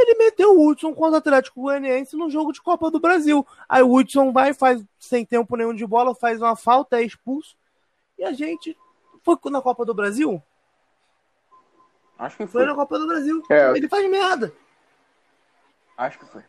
Ele 0.00 0.14
meteu 0.14 0.56
o 0.56 0.68
Hudson 0.68 0.94
contra 0.94 1.14
o 1.14 1.18
Atlético 1.18 1.62
Goianiense 1.62 2.16
no 2.16 2.30
jogo 2.30 2.52
de 2.52 2.62
Copa 2.62 2.90
do 2.90 3.00
Brasil. 3.00 3.46
Aí 3.68 3.82
o 3.82 3.92
Hudson 3.92 4.32
vai, 4.32 4.54
faz 4.54 4.84
sem 4.98 5.24
tempo 5.24 5.56
nenhum 5.56 5.74
de 5.74 5.86
bola, 5.86 6.14
faz 6.14 6.40
uma 6.40 6.54
falta, 6.54 7.00
é 7.00 7.02
expulso. 7.02 7.56
E 8.16 8.24
a 8.24 8.32
gente 8.32 8.76
foi 9.22 9.36
na 9.50 9.60
Copa 9.60 9.84
do 9.84 9.92
Brasil? 9.94 10.42
Acho 12.18 12.36
que 12.36 12.46
Foi 12.46 12.62
foi. 12.62 12.66
na 12.66 12.74
Copa 12.74 12.98
do 12.98 13.06
Brasil. 13.06 13.42
É. 13.48 13.70
Ele 13.76 13.88
faz 13.88 14.10
merda. 14.10 14.52
Acho 15.96 16.18
que 16.18 16.26
foi. 16.26 16.42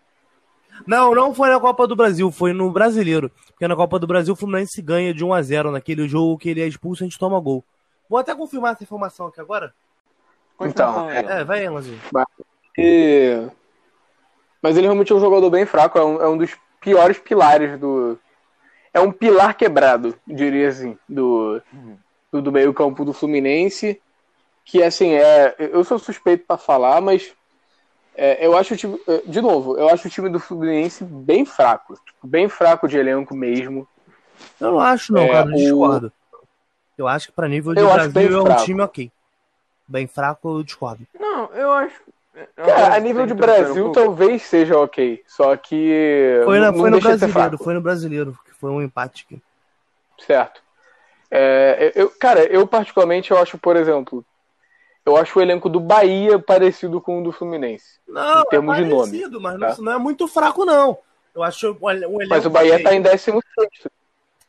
Não, 0.88 1.14
não 1.14 1.34
foi 1.34 1.50
na 1.50 1.60
Copa 1.60 1.86
do 1.86 1.96
Brasil, 1.96 2.32
foi 2.32 2.54
no 2.54 2.72
Brasileiro. 2.72 3.32
Porque 3.48 3.68
na 3.68 3.76
Copa 3.76 4.00
do 4.00 4.08
Brasil 4.08 4.34
o 4.34 4.38
Fluminense 4.38 4.82
ganha 4.82 5.14
de 5.14 5.24
1 5.24 5.34
a 5.34 5.42
0 5.42 5.72
naquele 5.72 6.08
jogo 6.08 6.38
que 6.38 6.50
ele 6.50 6.62
é 6.62 6.68
expulso 6.68 7.04
e 7.04 7.06
a 7.06 7.08
gente 7.08 7.20
toma 7.20 7.40
gol. 7.40 7.64
Vou 8.10 8.18
até 8.18 8.34
confirmar 8.34 8.74
essa 8.74 8.84
informação 8.84 9.28
aqui 9.28 9.40
agora. 9.40 9.74
Então, 10.62 11.08
aí, 11.08 11.18
É, 11.18 11.44
vai 11.44 11.60
aí, 11.60 11.70
Lanzinho. 11.70 12.00
E- 12.80 13.50
Mas 14.62 14.76
ele 14.78 14.88
realmente 14.88 15.12
é 15.12 15.16
um 15.16 15.20
jogador 15.20 15.50
bem 15.50 15.66
fraco, 15.66 15.98
é 15.98 16.04
um, 16.04 16.22
é 16.22 16.28
um 16.28 16.38
dos 16.38 16.56
piores 16.82 17.18
pilares 17.18 17.80
do. 17.80 18.20
É 18.94 19.00
um 19.00 19.12
pilar 19.12 19.56
quebrado, 19.56 20.16
diria 20.26 20.68
assim, 20.68 20.98
do, 21.08 21.62
do, 22.32 22.42
do 22.42 22.52
meio-campo 22.52 23.06
do 23.06 23.14
Fluminense. 23.14 24.02
Que 24.66 24.84
assim, 24.84 25.14
é. 25.14 25.56
Eu 25.58 25.84
sou 25.84 25.98
suspeito 26.00 26.46
pra 26.46 26.58
falar, 26.58 27.00
mas 27.02 27.34
é, 28.16 28.46
eu 28.46 28.58
acho 28.58 28.74
o 28.74 28.78
time. 28.78 29.00
De 29.26 29.42
novo, 29.42 29.78
eu 29.78 29.90
acho 29.90 30.08
o 30.08 30.12
time 30.12 30.30
do 30.30 30.40
Fluminense 30.40 31.04
bem 31.04 31.46
fraco. 31.46 31.94
tipo, 32.06 32.28
Bem 32.28 32.50
fraco 32.50 32.88
de 32.88 32.98
elenco 32.98 33.36
mesmo. 33.36 33.88
Eu 34.60 34.72
não 34.72 34.80
acho, 34.80 35.14
não, 35.14 35.24
É, 35.24 35.32
cara, 35.32 35.50
eu 35.50 35.56
discordo. 35.56 36.14
Eu 36.98 37.08
acho 37.08 37.28
que 37.28 37.34
pra 37.34 37.48
nível 37.48 37.74
de 37.74 37.80
Eu 37.82 37.88
Brasil 37.88 38.22
é 38.34 38.42
um 38.42 38.46
fraco. 38.46 38.64
time 38.66 38.82
ok. 38.82 39.12
Bem 39.88 40.08
fraco, 40.08 40.60
eu 40.60 40.64
discordo. 40.64 41.08
Não, 41.18 41.46
eu 41.54 41.72
acho. 41.72 42.02
Cara, 42.56 42.96
a 42.96 43.00
nível 43.00 43.26
de 43.26 43.34
um 43.34 43.38
Brasil 43.38 43.92
talvez 43.92 44.44
seja 44.44 44.78
ok. 44.78 45.24
Só 45.28 45.56
que. 45.58 46.42
Foi, 46.46 46.60
na- 46.60 46.74
foi 46.74 46.90
no 46.90 47.00
brasileiro, 47.00 47.58
foi 47.58 47.74
no 47.74 47.82
brasileiro, 47.82 48.40
que 48.46 48.52
foi 48.54 48.70
um 48.70 48.82
empate 48.82 49.26
aqui. 49.26 49.42
Certo. 50.26 50.62
É, 51.32 51.92
eu, 51.96 52.10
cara, 52.20 52.44
eu 52.46 52.66
particularmente 52.68 53.32
eu 53.32 53.38
acho, 53.38 53.58
por 53.58 53.76
exemplo, 53.76 54.26
eu 55.06 55.16
acho 55.16 55.38
o 55.38 55.42
elenco 55.42 55.70
do 55.70 55.80
Bahia 55.80 56.40
parecido 56.40 57.00
com 57.00 57.22
o 57.22 57.24
do 57.24 57.32
Fluminense. 57.32 58.00
Não, 58.08 58.42
Em 58.42 58.46
termos 58.46 58.78
é 58.78 58.82
de 58.84 58.90
nome, 58.90 59.12
parecido, 59.12 59.40
mas 59.42 59.60
tá? 59.60 59.82
não, 59.82 59.92
é 59.94 59.98
muito 59.98 60.28
fraco, 60.28 60.66
não. 60.66 60.98
Eu 61.34 61.44
acho 61.44 61.78
o, 61.80 61.90
ele- 61.92 62.06
o 62.06 62.16
elenco 62.16 62.30
Mas 62.30 62.46
o 62.46 62.50
Bahia 62.50 62.74
ok. 62.74 62.84
tá 62.84 62.94
em 62.94 63.02
16 63.02 63.42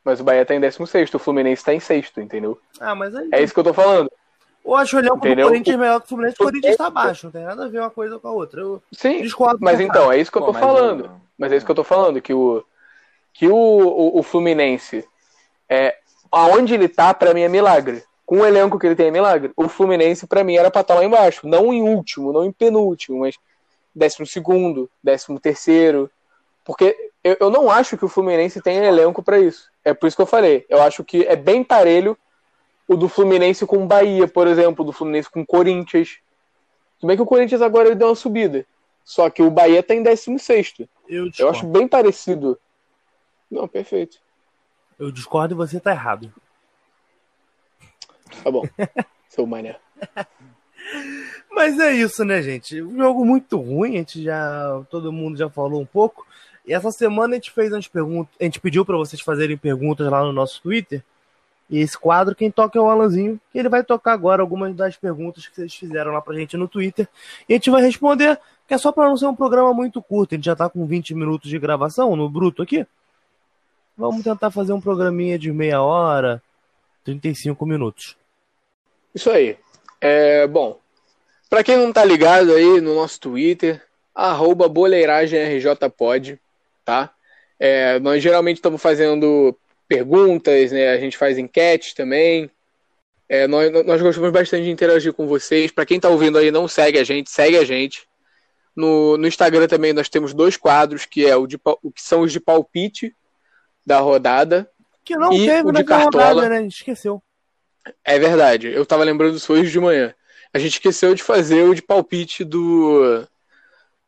Mas 0.03 0.21
o 0.21 0.25
Bahia 0.25 0.47
tá 0.47 0.55
em 0.55 0.61
16 0.61 1.13
o 1.13 1.19
Fluminense 1.19 1.63
tá 1.65 1.75
em 1.75 1.81
sexto, 1.81 2.21
entendeu? 2.21 2.59
Ah, 2.81 2.95
mas 2.95 3.15
aí, 3.15 3.29
É 3.33 3.43
isso 3.43 3.53
que 3.53 3.61
eu 3.61 3.65
tô 3.65 3.75
falando. 3.75 4.11
Eu 4.65 4.75
acho 4.77 4.97
o 4.97 4.99
elenco 5.01 5.17
do? 5.17 5.43
Corinthians 5.43 5.77
melhor 5.79 6.01
que 6.01 6.07
o 6.07 6.09
Fluminense, 6.09 6.37
o 6.39 6.43
O- 6.43 6.47
Corinthians 6.47 6.77
tá 6.77 6.91
baixo, 6.91 7.27
não 7.27 7.33
tem 7.33 7.45
nada 7.45 7.65
a 7.65 7.69
ver 7.69 7.81
uma 7.81 7.91
coisa 7.91 8.19
com 8.19 8.29
a 8.29 8.33
outra. 8.33 8.61
Eu 8.61 8.83
Sim, 8.93 9.23
discordo. 9.23 9.59
mas 9.61 9.81
então, 9.81 10.11
é 10.13 10.19
isso 10.19 10.31
que 10.31 10.39
eu 10.39 10.43
Pô, 10.43 10.47
tô 10.49 10.53
mas 10.53 10.61
falando. 10.63 11.07
o- 11.07 11.21
Mas 11.39 11.53
é 11.53 11.57
isso 11.57 11.65
que 11.67 11.71
eu 11.73 11.77
tô 11.77 11.85
falando, 11.85 12.21
que 12.21 12.35
o 12.35 12.63
que 13.33 13.49
o, 13.49 13.55
o, 13.55 14.19
o 14.19 14.23
Fluminense 14.23 15.05
é 15.69 15.97
aonde 16.31 16.75
ele 16.75 16.89
tá 16.89 17.15
pra 17.15 17.33
mim 17.33 17.43
é 17.43 17.49
milagre. 17.49 18.03
Com 18.27 18.41
o 18.41 18.47
elenco 18.47 18.79
que 18.79 18.87
ele 18.87 18.95
tem 18.95 19.07
é 19.07 19.11
milagre. 19.11 19.51
O 19.57 19.69
Fluminense 19.69 20.27
pra 20.27 20.45
mim 20.45 20.57
era 20.57 20.71
pra 20.71 20.83
estar 20.83 20.95
lá 20.95 21.05
embaixo, 21.05 21.47
não 21.49 21.73
em 21.73 21.83
último, 21.83 22.33
não 22.33 22.45
em 22.45 22.53
penúltimo, 22.53 23.21
mas 23.21 23.37
décimo 23.95 24.27
segundo, 24.27 24.89
décimo 25.03 25.41
terceiro, 25.41 26.09
porque 26.65 26.97
eu, 27.25 27.37
eu 27.41 27.51
não 27.51 27.71
acho 27.71 27.97
que 27.97 28.05
o 28.05 28.09
Fluminense 28.09 28.61
tenha 28.61 28.85
elenco 28.85 29.23
pra 29.23 29.39
isso. 29.39 29.69
É 29.85 29.93
por 29.95 30.07
isso 30.07 30.17
que 30.17 30.23
eu 30.23 30.27
falei. 30.27 30.65
Eu 30.69 30.81
acho 30.83 31.03
que 31.03 31.25
é 31.25 31.35
bem 31.35 31.65
parelho 31.65 32.17
o 32.91 32.97
do 32.97 33.09
Fluminense 33.09 33.65
com 33.65 33.85
o 33.85 33.87
Bahia, 33.87 34.27
por 34.27 34.49
exemplo, 34.49 34.85
do 34.85 34.91
Fluminense 34.91 35.31
com 35.31 35.43
o 35.43 35.47
Corinthians. 35.47 36.19
Tudo 36.99 37.07
bem 37.07 37.17
que 37.17 37.23
o 37.23 37.27
Corinthians 37.27 37.63
agora 37.63 37.95
deu 37.95 38.09
uma 38.09 38.17
subida. 38.17 38.67
Só 39.05 39.31
que 39.31 39.41
o 39.45 39.49
Bahia 39.49 39.81
tá 39.81 39.95
em 39.95 40.03
16 40.03 40.75
Eu 40.81 40.89
Eu 41.09 41.31
discordo. 41.31 41.57
acho 41.57 41.67
bem 41.69 41.87
parecido. 41.87 42.59
Não, 43.49 43.69
perfeito. 43.69 44.19
Eu 44.99 45.13
discordo 45.13 45.55
e 45.55 45.57
você 45.57 45.79
tá 45.79 45.93
errado. 45.93 46.35
Tá 48.43 48.51
bom. 48.51 48.65
Seu 49.29 49.47
mané. 49.47 49.77
Mas 51.49 51.79
é 51.79 51.93
isso, 51.93 52.25
né, 52.25 52.43
gente? 52.43 52.83
Um 52.83 52.97
jogo 52.99 53.25
muito 53.25 53.57
ruim, 53.57 53.95
a 53.95 53.99
gente 53.99 54.21
já. 54.21 54.83
Todo 54.91 55.13
mundo 55.13 55.39
já 55.39 55.49
falou 55.49 55.81
um 55.81 55.87
pouco. 55.87 56.27
E 56.67 56.75
essa 56.75 56.91
semana 56.91 57.35
a 57.35 57.37
gente 57.37 57.53
fez 57.53 57.71
umas 57.73 57.87
perguntas. 57.87 58.35
A 58.41 58.43
gente 58.43 58.59
pediu 58.59 58.85
para 58.85 58.97
vocês 58.97 59.23
fazerem 59.23 59.57
perguntas 59.57 60.11
lá 60.11 60.25
no 60.25 60.33
nosso 60.33 60.61
Twitter. 60.61 61.05
E 61.71 61.79
esse 61.79 61.97
quadro, 61.97 62.35
quem 62.35 62.51
toca 62.51 62.77
é 62.77 62.83
o 62.83 62.91
Alanzinho, 62.91 63.41
que 63.53 63.59
ele 63.59 63.69
vai 63.69 63.85
tocar 63.85 64.13
agora 64.13 64.43
algumas 64.43 64.75
das 64.75 64.97
perguntas 64.97 65.47
que 65.47 65.55
vocês 65.55 65.73
fizeram 65.73 66.13
lá 66.13 66.21
pra 66.21 66.35
gente 66.35 66.57
no 66.57 66.67
Twitter. 66.67 67.09
E 67.49 67.53
a 67.53 67.57
gente 67.57 67.71
vai 67.71 67.81
responder, 67.81 68.39
que 68.67 68.75
é 68.75 68.79
só 68.79 68.91
para 68.91 69.09
não 69.09 69.17
ser 69.17 69.27
um 69.27 69.37
programa 69.37 69.73
muito 69.73 70.03
curto. 70.03 70.35
A 70.35 70.37
gente 70.37 70.47
já 70.47 70.57
tá 70.57 70.69
com 70.69 70.85
20 70.85 71.15
minutos 71.15 71.49
de 71.49 71.59
gravação 71.61 72.17
no 72.17 72.29
bruto 72.29 72.61
aqui. 72.61 72.85
Vamos 73.97 74.25
tentar 74.25 74.51
fazer 74.51 74.73
um 74.73 74.81
programinha 74.81 75.39
de 75.39 75.53
meia 75.53 75.81
hora, 75.81 76.43
35 77.05 77.65
minutos. 77.65 78.17
Isso 79.15 79.31
aí. 79.31 79.57
É, 80.01 80.49
bom, 80.49 80.81
pra 81.49 81.63
quem 81.63 81.77
não 81.77 81.93
tá 81.93 82.05
ligado 82.05 82.53
aí 82.53 82.81
no 82.81 82.97
nosso 82.97 83.21
Twitter, 83.21 83.81
arroba 84.13 84.69
boleiragemrjpod, 84.69 86.41
tá? 86.85 87.11
É, 87.61 88.01
nós 88.01 88.21
geralmente 88.21 88.57
estamos 88.57 88.81
fazendo 88.81 89.57
perguntas, 89.91 90.71
né? 90.71 90.89
A 90.91 90.99
gente 90.99 91.19
faz 91.19 91.37
enquete 91.37 91.97
também. 91.97 92.49
É, 93.29 93.49
nós, 93.49 93.71
nós 93.85 94.01
gostamos 94.01 94.31
bastante 94.31 94.63
de 94.65 94.71
interagir 94.71 95.13
com 95.13 95.27
vocês. 95.27 95.73
Pra 95.73 95.85
quem 95.85 95.99
tá 95.99 96.09
ouvindo 96.09 96.39
aí 96.39 96.53
não 96.53 96.69
segue 96.69 96.97
a 96.97 97.03
gente, 97.05 97.29
segue 97.29 97.57
a 97.57 97.65
gente. 97.65 98.09
No, 98.75 99.17
no 99.17 99.27
Instagram 99.27 99.67
também 99.67 99.93
nós 99.93 100.09
temos 100.09 100.33
dois 100.33 100.57
quadros, 100.57 101.05
que 101.05 101.27
é 101.27 101.35
o, 101.35 101.45
de, 101.45 101.59
o 101.83 101.91
que 101.91 102.01
são 102.01 102.21
os 102.21 102.33
de 102.33 102.39
palpite 102.39 103.15
da 103.85 103.99
rodada 103.99 104.71
Que 105.05 105.17
não 105.17 105.33
E 105.33 105.45
teve 105.45 105.69
o 105.69 105.73
de 105.73 105.83
Cartola? 105.83 106.25
rodada, 106.25 106.49
né? 106.49 106.59
A 106.59 106.63
gente 106.63 106.77
esqueceu. 106.77 107.21
É 108.05 108.17
verdade, 108.19 108.69
eu 108.69 108.87
tava 108.87 109.03
lembrando 109.03 109.35
disso 109.35 109.53
hoje 109.53 109.73
de 109.73 109.81
manhã. 109.81 110.15
A 110.55 110.59
gente 110.59 110.75
esqueceu 110.75 111.15
de 111.15 111.23
fazer 111.23 111.65
o 111.65 111.75
de 111.75 111.83
palpite 111.83 112.45
do 112.45 113.27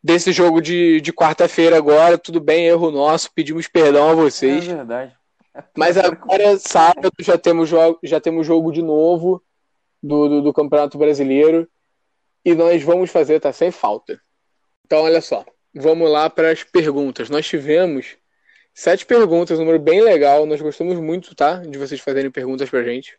desse 0.02 0.30
jogo 0.30 0.60
de, 0.60 1.00
de 1.00 1.12
quarta-feira 1.12 1.76
agora. 1.76 2.18
Tudo 2.18 2.40
bem, 2.40 2.66
erro 2.66 2.90
nosso, 2.90 3.32
pedimos 3.32 3.66
perdão 3.66 4.10
a 4.10 4.12
É 4.12 4.14
vocês. 4.14 4.64
Mas 5.76 5.96
agora, 5.96 6.58
sábado, 6.58 7.12
já 7.20 7.36
temos 7.36 7.68
jogo, 7.68 7.98
já 8.02 8.20
temos 8.20 8.46
jogo 8.46 8.72
de 8.72 8.82
novo 8.82 9.42
do, 10.02 10.28
do, 10.28 10.42
do 10.42 10.52
Campeonato 10.52 10.96
Brasileiro. 10.98 11.68
E 12.44 12.54
nós 12.54 12.82
vamos 12.82 13.10
fazer, 13.10 13.40
tá 13.40 13.52
sem 13.52 13.70
falta. 13.70 14.20
Então, 14.84 15.00
olha 15.02 15.20
só. 15.20 15.44
Vamos 15.74 16.10
lá 16.10 16.28
para 16.28 16.50
as 16.50 16.64
perguntas. 16.64 17.30
Nós 17.30 17.46
tivemos 17.46 18.16
sete 18.74 19.06
perguntas, 19.06 19.58
um 19.58 19.64
número 19.64 19.78
bem 19.78 20.02
legal. 20.02 20.44
Nós 20.44 20.60
gostamos 20.60 20.98
muito, 20.98 21.34
tá? 21.34 21.58
De 21.58 21.78
vocês 21.78 22.00
fazerem 22.00 22.30
perguntas 22.30 22.68
pra 22.68 22.82
gente. 22.82 23.16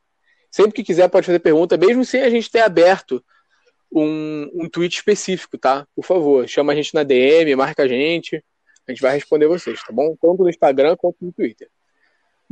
Sempre 0.52 0.74
que 0.74 0.84
quiser, 0.84 1.10
pode 1.10 1.26
fazer 1.26 1.40
pergunta, 1.40 1.78
mesmo 1.78 2.06
sem 2.06 2.22
a 2.22 2.30
gente 2.30 2.52
ter 2.52 2.60
aberto 2.60 3.24
um, 3.92 4.50
um 4.54 4.70
tweet 4.70 4.96
específico, 4.96 5.58
tá? 5.58 5.88
Por 5.96 6.06
favor, 6.06 6.48
chama 6.48 6.74
a 6.74 6.76
gente 6.76 6.94
na 6.94 7.04
DM, 7.04 7.56
marca 7.56 7.84
a 7.84 7.88
gente. 7.88 8.44
A 8.88 8.92
gente 8.92 9.02
vai 9.02 9.14
responder 9.14 9.48
vocês, 9.48 9.82
tá 9.82 9.94
bom? 9.94 10.16
Tanto 10.22 10.44
no 10.44 10.50
Instagram 10.50 10.96
quanto 10.98 11.18
no 11.22 11.32
Twitter. 11.32 11.70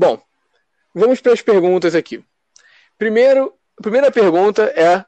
Bom, 0.01 0.19
vamos 0.95 1.21
para 1.21 1.31
as 1.33 1.43
perguntas 1.43 1.93
aqui. 1.93 2.25
Primeiro, 2.97 3.53
a 3.77 3.81
primeira 3.83 4.11
pergunta 4.11 4.63
é 4.75 5.05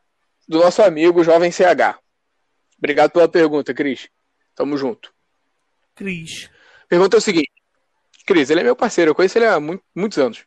do 0.47 0.59
nosso 0.59 0.83
amigo 0.83 1.23
Jovem 1.23 1.51
CH. 1.51 1.97
Obrigado 2.77 3.09
pela 3.09 3.27
pergunta, 3.27 3.73
Cris. 3.73 4.07
Tamo 4.53 4.77
junto. 4.77 5.11
Cris. 5.95 6.47
Pergunta 6.87 7.17
é 7.17 7.19
o 7.19 7.21
seguinte. 7.21 7.51
Cris, 8.27 8.51
ele 8.51 8.59
é 8.59 8.63
meu 8.63 8.75
parceiro, 8.75 9.09
eu 9.09 9.15
conheço 9.15 9.35
ele 9.39 9.47
há 9.47 9.59
mu- 9.59 9.81
muitos 9.95 10.19
anos. 10.19 10.45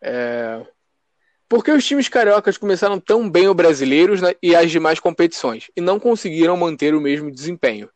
É, 0.00 0.66
Por 1.50 1.62
que 1.62 1.70
os 1.70 1.84
times 1.84 2.08
cariocas 2.08 2.56
começaram 2.56 2.98
tão 2.98 3.28
bem 3.28 3.46
o 3.46 3.52
brasileiros 3.52 4.20
e 4.42 4.56
as 4.56 4.70
demais 4.70 4.98
competições 5.00 5.70
e 5.76 5.82
não 5.82 6.00
conseguiram 6.00 6.56
manter 6.56 6.94
o 6.94 7.00
mesmo 7.00 7.30
desempenho? 7.30 7.90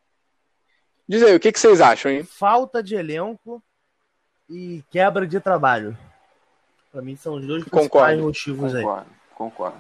Diz 1.09 1.23
aí, 1.23 1.35
o 1.35 1.41
que, 1.41 1.51
que 1.53 1.59
vocês 1.59 1.81
acham, 1.81 2.13
hein? 2.13 2.23
Falta 2.23 2.83
de 2.83 2.95
elenco 2.97 3.65
e 4.49 4.83
quebra 4.91 5.27
de 5.27 5.41
trabalho. 5.41 5.97
Pra 6.91 7.01
mim 7.03 7.17
são 7.17 7.35
os 7.35 7.47
dois 7.47 7.65
Concordo. 7.65 7.89
principais 7.89 8.21
motivos 8.21 8.75
aí. 8.75 8.83
Concordo, 8.83 9.11
concordo. 9.35 9.79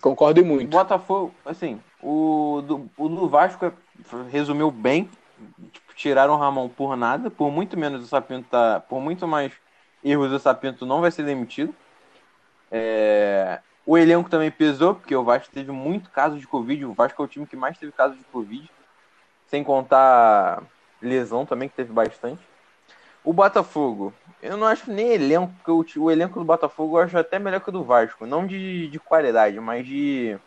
Concordo 0.00 0.40
e 0.40 0.42
O 0.42 0.46
muito. 0.46 0.70
Botafogo, 0.70 1.34
assim, 1.44 1.80
o 2.02 2.62
do, 2.66 2.90
o 2.96 3.08
do 3.08 3.28
Vasco 3.28 3.66
é- 3.66 3.72
resumiu 4.30 4.70
bem. 4.70 5.08
Tipo, 5.72 5.94
tiraram 5.94 6.34
o 6.34 6.36
Ramon 6.38 6.68
por 6.68 6.96
nada, 6.96 7.30
por 7.30 7.50
muito 7.50 7.76
menos 7.78 8.02
o 8.02 8.06
Sapinto 8.08 8.48
tá. 8.48 8.80
Por 8.80 9.00
muito 9.00 9.26
mais 9.28 9.52
erros 10.02 10.32
o 10.32 10.38
Sapinto 10.38 10.84
não 10.86 11.00
vai 11.00 11.10
ser 11.10 11.22
demitido. 11.24 11.74
É, 12.70 13.60
O 13.86 13.98
elenco 13.98 14.30
também 14.30 14.50
pesou, 14.50 14.94
porque 14.94 15.14
o 15.14 15.22
Vasco 15.22 15.52
teve 15.52 15.70
muito 15.70 16.08
caso 16.10 16.38
de 16.38 16.46
Covid. 16.46 16.86
O 16.86 16.94
Vasco 16.94 17.20
é 17.22 17.24
o 17.24 17.28
time 17.28 17.46
que 17.46 17.54
mais 17.54 17.76
teve 17.76 17.92
caso 17.92 18.14
de 18.16 18.24
Covid. 18.24 18.68
Sem 19.46 19.62
contar 19.62 20.62
lesão 21.02 21.44
também, 21.44 21.68
que 21.68 21.74
teve 21.76 21.92
bastante. 21.92 22.40
O 23.24 23.32
Botafogo, 23.32 24.12
eu 24.42 24.56
não 24.56 24.66
acho 24.66 24.90
nem 24.90 25.12
elenco, 25.12 25.52
porque 25.64 25.98
o, 25.98 26.04
o 26.04 26.10
elenco 26.10 26.38
do 26.38 26.44
Botafogo 26.44 26.98
eu 26.98 27.02
acho 27.02 27.16
até 27.16 27.38
melhor 27.38 27.60
que 27.60 27.70
o 27.70 27.72
do 27.72 27.82
Vasco. 27.82 28.26
Não 28.26 28.46
de, 28.46 28.88
de 28.88 29.00
qualidade, 29.00 29.58
mas 29.58 29.86
de. 29.86 30.38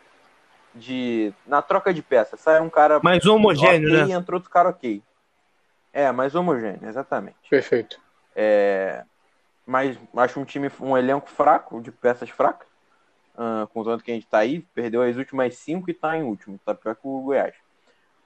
de 0.74 1.34
Na 1.44 1.60
troca 1.60 1.92
de 1.92 2.00
peças. 2.00 2.38
Sai 2.40 2.60
um 2.60 2.70
cara. 2.70 3.00
Mais 3.02 3.26
homogêneo, 3.26 3.88
ok, 3.88 4.02
né? 4.02 4.08
E 4.08 4.12
entra 4.12 4.36
outro 4.36 4.48
cara 4.48 4.68
ok. 4.68 5.02
É, 5.92 6.12
mais 6.12 6.36
homogêneo, 6.36 6.88
exatamente. 6.88 7.36
Perfeito. 7.50 8.00
É, 8.36 9.04
mas 9.66 9.98
acho 10.16 10.38
um 10.38 10.44
time, 10.44 10.70
um 10.80 10.96
elenco 10.96 11.28
fraco, 11.28 11.80
de 11.82 11.90
peças 11.90 12.30
fracas. 12.30 12.68
Uh, 13.34 13.66
contanto 13.68 14.02
que 14.02 14.10
a 14.10 14.14
gente 14.14 14.26
tá 14.26 14.38
aí, 14.38 14.60
perdeu 14.74 15.02
as 15.02 15.16
últimas 15.16 15.56
cinco 15.56 15.90
e 15.90 15.94
tá 15.94 16.16
em 16.16 16.22
último, 16.22 16.58
tá 16.64 16.74
pior 16.74 16.94
que 16.94 17.02
o 17.04 17.22
Goiás. 17.22 17.54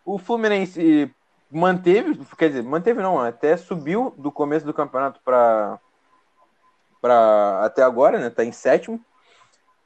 O 0.04 0.18
Fluminense 0.18 1.10
manteve, 1.52 2.18
quer 2.36 2.48
dizer, 2.48 2.62
manteve 2.62 3.02
não, 3.02 3.20
até 3.20 3.56
subiu 3.56 4.14
do 4.16 4.32
começo 4.32 4.64
do 4.64 4.74
campeonato 4.74 5.20
para 5.24 5.78
para 7.00 7.64
até 7.64 7.82
agora, 7.82 8.18
né? 8.18 8.30
Tá 8.30 8.44
em 8.44 8.52
sétimo. 8.52 9.04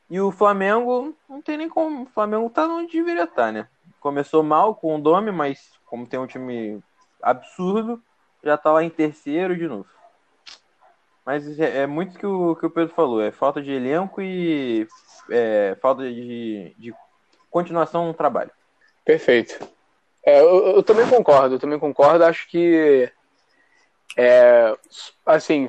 E 0.08 0.20
o 0.20 0.30
Flamengo 0.30 1.16
não 1.28 1.42
tem 1.42 1.56
nem 1.56 1.68
como, 1.68 2.02
o 2.04 2.06
Flamengo 2.06 2.48
tá 2.50 2.66
onde 2.66 2.92
deveria 2.92 3.24
estar, 3.24 3.52
né? 3.52 3.66
Começou 3.98 4.42
mal 4.42 4.74
com 4.74 4.94
o 4.94 5.00
Dome, 5.00 5.32
mas 5.32 5.72
como 5.86 6.06
tem 6.06 6.20
um 6.20 6.26
time 6.26 6.80
absurdo, 7.20 8.00
já 8.44 8.56
tá 8.56 8.70
lá 8.70 8.84
em 8.84 8.90
terceiro 8.90 9.56
de 9.56 9.66
novo. 9.66 9.88
Mas 11.24 11.58
é, 11.58 11.78
é 11.82 11.86
muito 11.86 12.16
que 12.18 12.26
o 12.26 12.54
que 12.54 12.66
o 12.66 12.70
Pedro 12.70 12.94
falou, 12.94 13.20
é 13.20 13.32
falta 13.32 13.60
de 13.60 13.72
elenco 13.72 14.22
e 14.22 14.86
é, 15.30 15.76
falta 15.80 16.02
de, 16.02 16.72
de 16.78 16.94
continuação 17.50 18.06
no 18.06 18.14
trabalho. 18.14 18.52
Perfeito. 19.04 19.75
É, 20.26 20.40
eu, 20.40 20.76
eu, 20.76 20.82
também 20.82 21.08
concordo, 21.08 21.54
eu 21.54 21.58
também 21.60 21.78
concordo. 21.78 22.24
Acho 22.24 22.48
que, 22.48 23.08
é, 24.16 24.76
assim, 25.24 25.68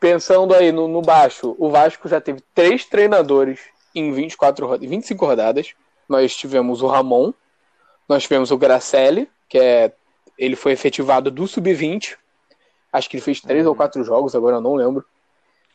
pensando 0.00 0.52
aí 0.52 0.72
no, 0.72 0.88
no, 0.88 1.00
baixo, 1.00 1.54
o 1.56 1.70
Vasco 1.70 2.08
já 2.08 2.20
teve 2.20 2.42
três 2.52 2.84
treinadores 2.84 3.60
em 3.94 4.12
24, 4.12 4.76
25 4.78 5.24
rodadas. 5.24 5.74
Nós 6.08 6.34
tivemos 6.34 6.82
o 6.82 6.88
Ramon, 6.88 7.32
nós 8.08 8.24
tivemos 8.24 8.50
o 8.50 8.58
Gracelli, 8.58 9.30
que 9.48 9.58
é 9.58 9.92
ele 10.36 10.56
foi 10.56 10.72
efetivado 10.72 11.30
do 11.30 11.46
sub-20. 11.46 12.16
Acho 12.92 13.08
que 13.08 13.16
ele 13.16 13.22
fez 13.22 13.40
três 13.40 13.62
uhum. 13.62 13.70
ou 13.70 13.76
quatro 13.76 14.02
jogos, 14.02 14.34
agora 14.34 14.56
eu 14.56 14.60
não 14.60 14.74
lembro. 14.74 15.04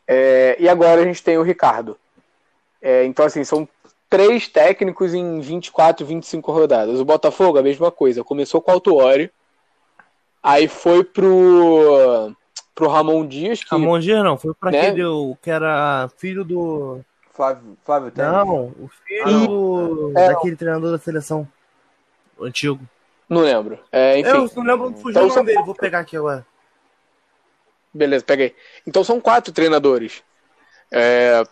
É, 0.06 0.56
e 0.58 0.68
agora 0.68 1.00
a 1.00 1.04
gente 1.04 1.22
tem 1.22 1.38
o 1.38 1.42
Ricardo. 1.42 1.98
É, 2.82 3.04
então, 3.04 3.24
assim, 3.24 3.42
são 3.44 3.66
três 4.08 4.48
técnicos 4.48 5.14
em 5.14 5.40
24, 5.40 6.04
25 6.04 6.52
rodadas. 6.52 7.00
O 7.00 7.04
Botafogo, 7.04 7.58
a 7.58 7.62
mesma 7.62 7.90
coisa. 7.90 8.24
Começou 8.24 8.60
com 8.60 8.70
o 8.70 8.74
Autuori, 8.74 9.30
aí 10.42 10.68
foi 10.68 11.04
pro, 11.04 12.34
pro 12.74 12.88
Ramon 12.88 13.26
Dias. 13.26 13.62
Que, 13.62 13.70
Ramon 13.70 13.98
Dias 13.98 14.22
não, 14.24 14.36
foi 14.36 14.54
pra 14.54 14.70
né? 14.70 14.88
aquele 14.88 15.36
que 15.42 15.50
era 15.50 16.08
filho 16.16 16.44
do. 16.44 17.00
Flávio, 17.32 17.78
Flávio. 17.84 18.12
Não, 18.16 18.66
o 18.80 18.90
filho 19.06 19.46
do, 19.46 20.12
é, 20.16 20.28
daquele 20.28 20.56
treinador 20.56 20.90
da 20.90 20.98
seleção 20.98 21.46
antigo. 22.40 22.80
Não 23.28 23.42
lembro. 23.42 23.78
É, 23.92 24.18
enfim. 24.18 24.30
Eu 24.30 24.50
não 24.56 24.64
lembro, 24.64 24.92
fugiu 24.94 25.10
então, 25.10 25.26
o 25.26 25.28
nome 25.28 25.52
dele, 25.52 25.64
vou 25.64 25.74
pegar 25.74 26.00
aqui 26.00 26.16
agora. 26.16 26.44
Beleza, 27.92 28.24
peguei. 28.24 28.54
Então 28.86 29.04
são 29.04 29.20
quatro 29.20 29.52
treinadores. 29.52 30.22
É, 30.90 31.44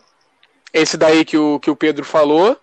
esse 0.77 0.97
daí 0.97 1.25
que 1.25 1.39
o, 1.39 1.59
que 1.59 1.71
o 1.71 1.77
Pedro 1.77 2.05
falou. 2.05 2.59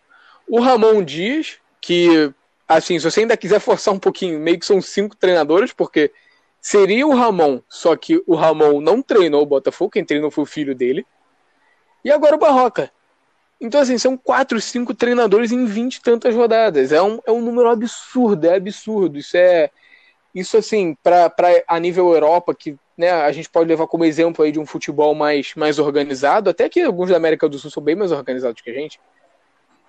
O 0.48 0.60
Ramon 0.60 1.04
Dias, 1.04 1.58
que, 1.82 2.32
assim, 2.68 3.00
se 3.00 3.10
você 3.10 3.22
ainda 3.22 3.36
quiser 3.36 3.60
forçar 3.60 3.94
um 3.94 4.00
pouquinho, 4.00 4.40
meio 4.40 4.60
que 4.60 4.66
são 4.66 4.82
cinco 4.82 5.16
treinadores, 5.16 5.74
porque 5.74 6.12
seria 6.62 7.08
o 7.08 7.16
Ramon, 7.16 7.60
só 7.68 7.96
que 7.96 8.22
o 8.28 8.36
Ramon 8.36 8.80
não 8.80 9.02
treinou 9.02 9.42
o 9.42 9.46
Botafogo, 9.46 9.92
quem 9.92 10.06
treinou 10.06 10.30
foi 10.30 10.44
o 10.44 10.48
filho 10.48 10.76
dele. 10.76 11.06
E 12.06 12.12
agora 12.12 12.36
o 12.36 12.40
Barroca. 12.40 12.92
Então, 13.60 13.82
assim, 13.82 13.98
são 13.98 14.16
quatro, 14.16 14.60
cinco 14.62 14.94
treinadores 14.94 15.52
em 15.52 15.66
vinte 15.66 15.96
e 15.96 16.02
tantas 16.02 16.36
rodadas. 16.36 16.92
É 16.92 17.02
um, 17.02 17.20
é 17.26 17.32
um 17.32 17.42
número 17.42 17.70
absurdo, 17.70 18.46
é 18.46 18.56
absurdo. 18.56 19.18
Isso 19.18 19.38
é. 19.38 19.72
Isso, 20.36 20.58
assim, 20.58 20.96
para 21.02 21.32
a 21.68 21.80
nível 21.80 22.12
Europa, 22.14 22.54
que 22.54 22.76
né, 22.98 23.12
a 23.12 23.32
gente 23.32 23.50
pode 23.50 23.68
levar 23.68 23.88
como 23.88 24.06
exemplo 24.06 24.44
aí 24.44 24.52
de 24.52 24.60
um 24.60 24.66
futebol 24.66 25.16
mais, 25.16 25.54
mais 25.56 25.80
organizado, 25.80 26.50
até 26.50 26.70
que 26.70 26.82
alguns 26.82 27.10
da 27.10 27.18
América 27.18 27.50
do 27.50 27.58
Sul 27.58 27.72
são 27.72 27.82
bem 27.82 27.96
mais 27.96 28.12
organizados 28.12 28.62
que 28.62 28.70
a 28.70 28.74
gente. 28.74 29.00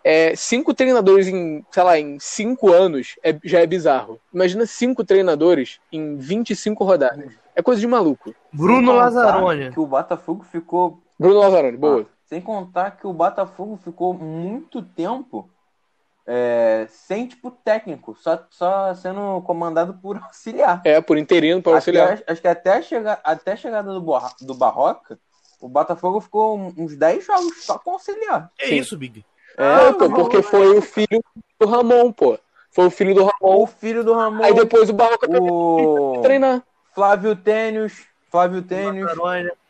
É, 0.02 0.36
cinco 0.36 0.74
treinadores 0.74 1.28
em, 1.28 1.64
sei 1.70 1.82
lá, 1.82 1.98
em 1.98 2.18
cinco 2.18 2.70
anos 2.70 3.16
é, 3.22 3.34
já 3.42 3.60
é 3.60 3.66
bizarro. 3.66 4.20
Imagina 4.32 4.66
cinco 4.66 5.02
treinadores 5.02 5.80
em 5.90 6.16
25 6.16 6.84
rodadas. 6.84 7.32
É 7.56 7.62
coisa 7.62 7.80
de 7.80 7.86
maluco. 7.86 8.34
Bruno 8.52 8.92
Lazzaroni. 8.92 9.70
Que 9.70 9.80
o 9.80 9.86
Botafogo 9.86 10.44
ficou. 10.44 11.00
Bruno 11.18 11.40
Lazzaroni, 11.40 11.78
boa. 11.78 12.02
Ah, 12.02 12.14
sem 12.26 12.40
contar 12.40 12.92
que 12.92 13.06
o 13.06 13.12
Botafogo 13.14 13.78
ficou 13.82 14.12
muito 14.12 14.82
tempo 14.82 15.48
é, 16.26 16.86
sem, 16.88 17.26
tipo, 17.26 17.50
técnico, 17.50 18.16
só, 18.18 18.42
só 18.50 18.94
sendo 18.94 19.42
comandado 19.42 19.94
por 19.94 20.16
auxiliar. 20.24 20.80
É, 20.84 21.00
por 21.00 21.18
interino, 21.18 21.62
por 21.62 21.74
auxiliar. 21.74 22.12
Acho, 22.12 22.24
acho 22.26 22.40
que 22.40 22.48
até 22.48 22.76
a, 22.76 22.82
chega, 22.82 23.18
até 23.22 23.52
a 23.52 23.56
chegada 23.56 23.92
do, 23.92 24.00
do 24.40 24.54
Barroca, 24.54 25.18
o 25.60 25.68
Botafogo 25.68 26.20
ficou 26.20 26.58
uns 26.76 26.96
10 26.96 27.24
jogos 27.24 27.64
só 27.64 27.78
com 27.78 27.92
auxiliar. 27.92 28.50
É 28.58 28.68
Sim. 28.68 28.76
isso, 28.76 28.96
Big. 28.96 29.24
É, 29.56 29.92
pô, 29.92 30.10
porque 30.10 30.42
foi 30.42 30.76
o 30.76 30.82
filho 30.82 31.22
do 31.60 31.66
Ramon, 31.66 32.12
pô. 32.12 32.38
Foi 32.70 32.86
o 32.86 32.90
filho 32.90 33.14
do 33.14 33.24
Ramon. 33.24 33.62
O 33.62 33.66
filho 33.66 34.02
do 34.02 34.12
Ramon. 34.12 34.42
Aí 34.42 34.52
depois 34.52 34.90
o 34.90 34.92
Barroca 34.92 35.28
o... 35.30 36.20
treinar. 36.22 36.62
Flávio 36.92 37.36
Tênis. 37.36 38.06
Flávio 38.30 38.62
Tênis. 38.62 39.06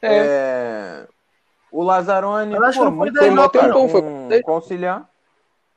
É. 0.00 0.08
é. 0.08 1.06
O 1.70 1.82
Lazarone. 1.82 2.54
Eu 2.54 2.64
acho 2.64 2.78
pô, 2.78 2.90
que 2.90 2.96
foi, 2.96 3.12
foi, 3.12 3.30
um 3.30 3.48
tempão, 3.48 3.88
foi 3.88 4.02
com, 4.02 4.28
com 4.42 4.52
auxiliar. 4.52 5.08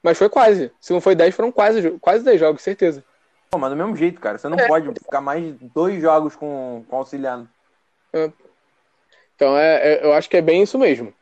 Mas 0.01 0.17
foi 0.17 0.29
quase. 0.29 0.71
Se 0.79 0.93
não 0.93 1.01
foi 1.01 1.15
10, 1.15 1.35
foram 1.35 1.51
quase, 1.51 1.91
quase 1.99 2.23
10 2.23 2.39
jogos, 2.39 2.61
certeza. 2.61 3.03
Pô, 3.49 3.57
mas 3.57 3.69
do 3.69 3.75
mesmo 3.75 3.95
jeito, 3.95 4.19
cara. 4.19 4.37
Você 4.37 4.49
não 4.49 4.57
é. 4.57 4.67
pode 4.67 4.87
ficar 4.93 5.21
mais 5.21 5.43
de 5.43 5.69
dois 5.69 6.01
jogos 6.01 6.35
com, 6.35 6.83
com 6.87 6.97
auxiliar. 6.97 7.45
É. 8.13 8.31
Então, 9.35 9.57
é, 9.57 9.93
é, 9.93 10.05
eu 10.05 10.13
acho 10.13 10.29
que 10.29 10.37
é 10.37 10.41
bem 10.41 10.63
isso 10.63 10.77
mesmo. 10.77 11.13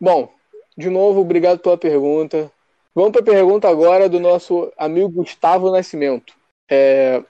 Bom, 0.00 0.32
de 0.76 0.88
novo, 0.88 1.20
obrigado 1.20 1.58
pela 1.58 1.76
pergunta. 1.76 2.50
Vamos 2.94 3.12
para 3.12 3.20
a 3.20 3.24
pergunta 3.24 3.68
agora 3.68 4.08
do 4.08 4.18
nosso 4.18 4.72
amigo 4.76 5.08
Gustavo 5.08 5.70
Nascimento. 5.70 6.34
É, 6.68 7.22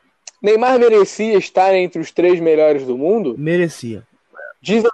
Neymar 0.42 0.78
merecia 0.78 1.36
estar 1.36 1.74
entre 1.74 2.00
os 2.00 2.10
três 2.10 2.40
melhores 2.40 2.86
do 2.86 2.96
mundo? 2.96 3.34
Merecia. 3.36 4.06
Diz 4.60 4.84
a... 4.84 4.90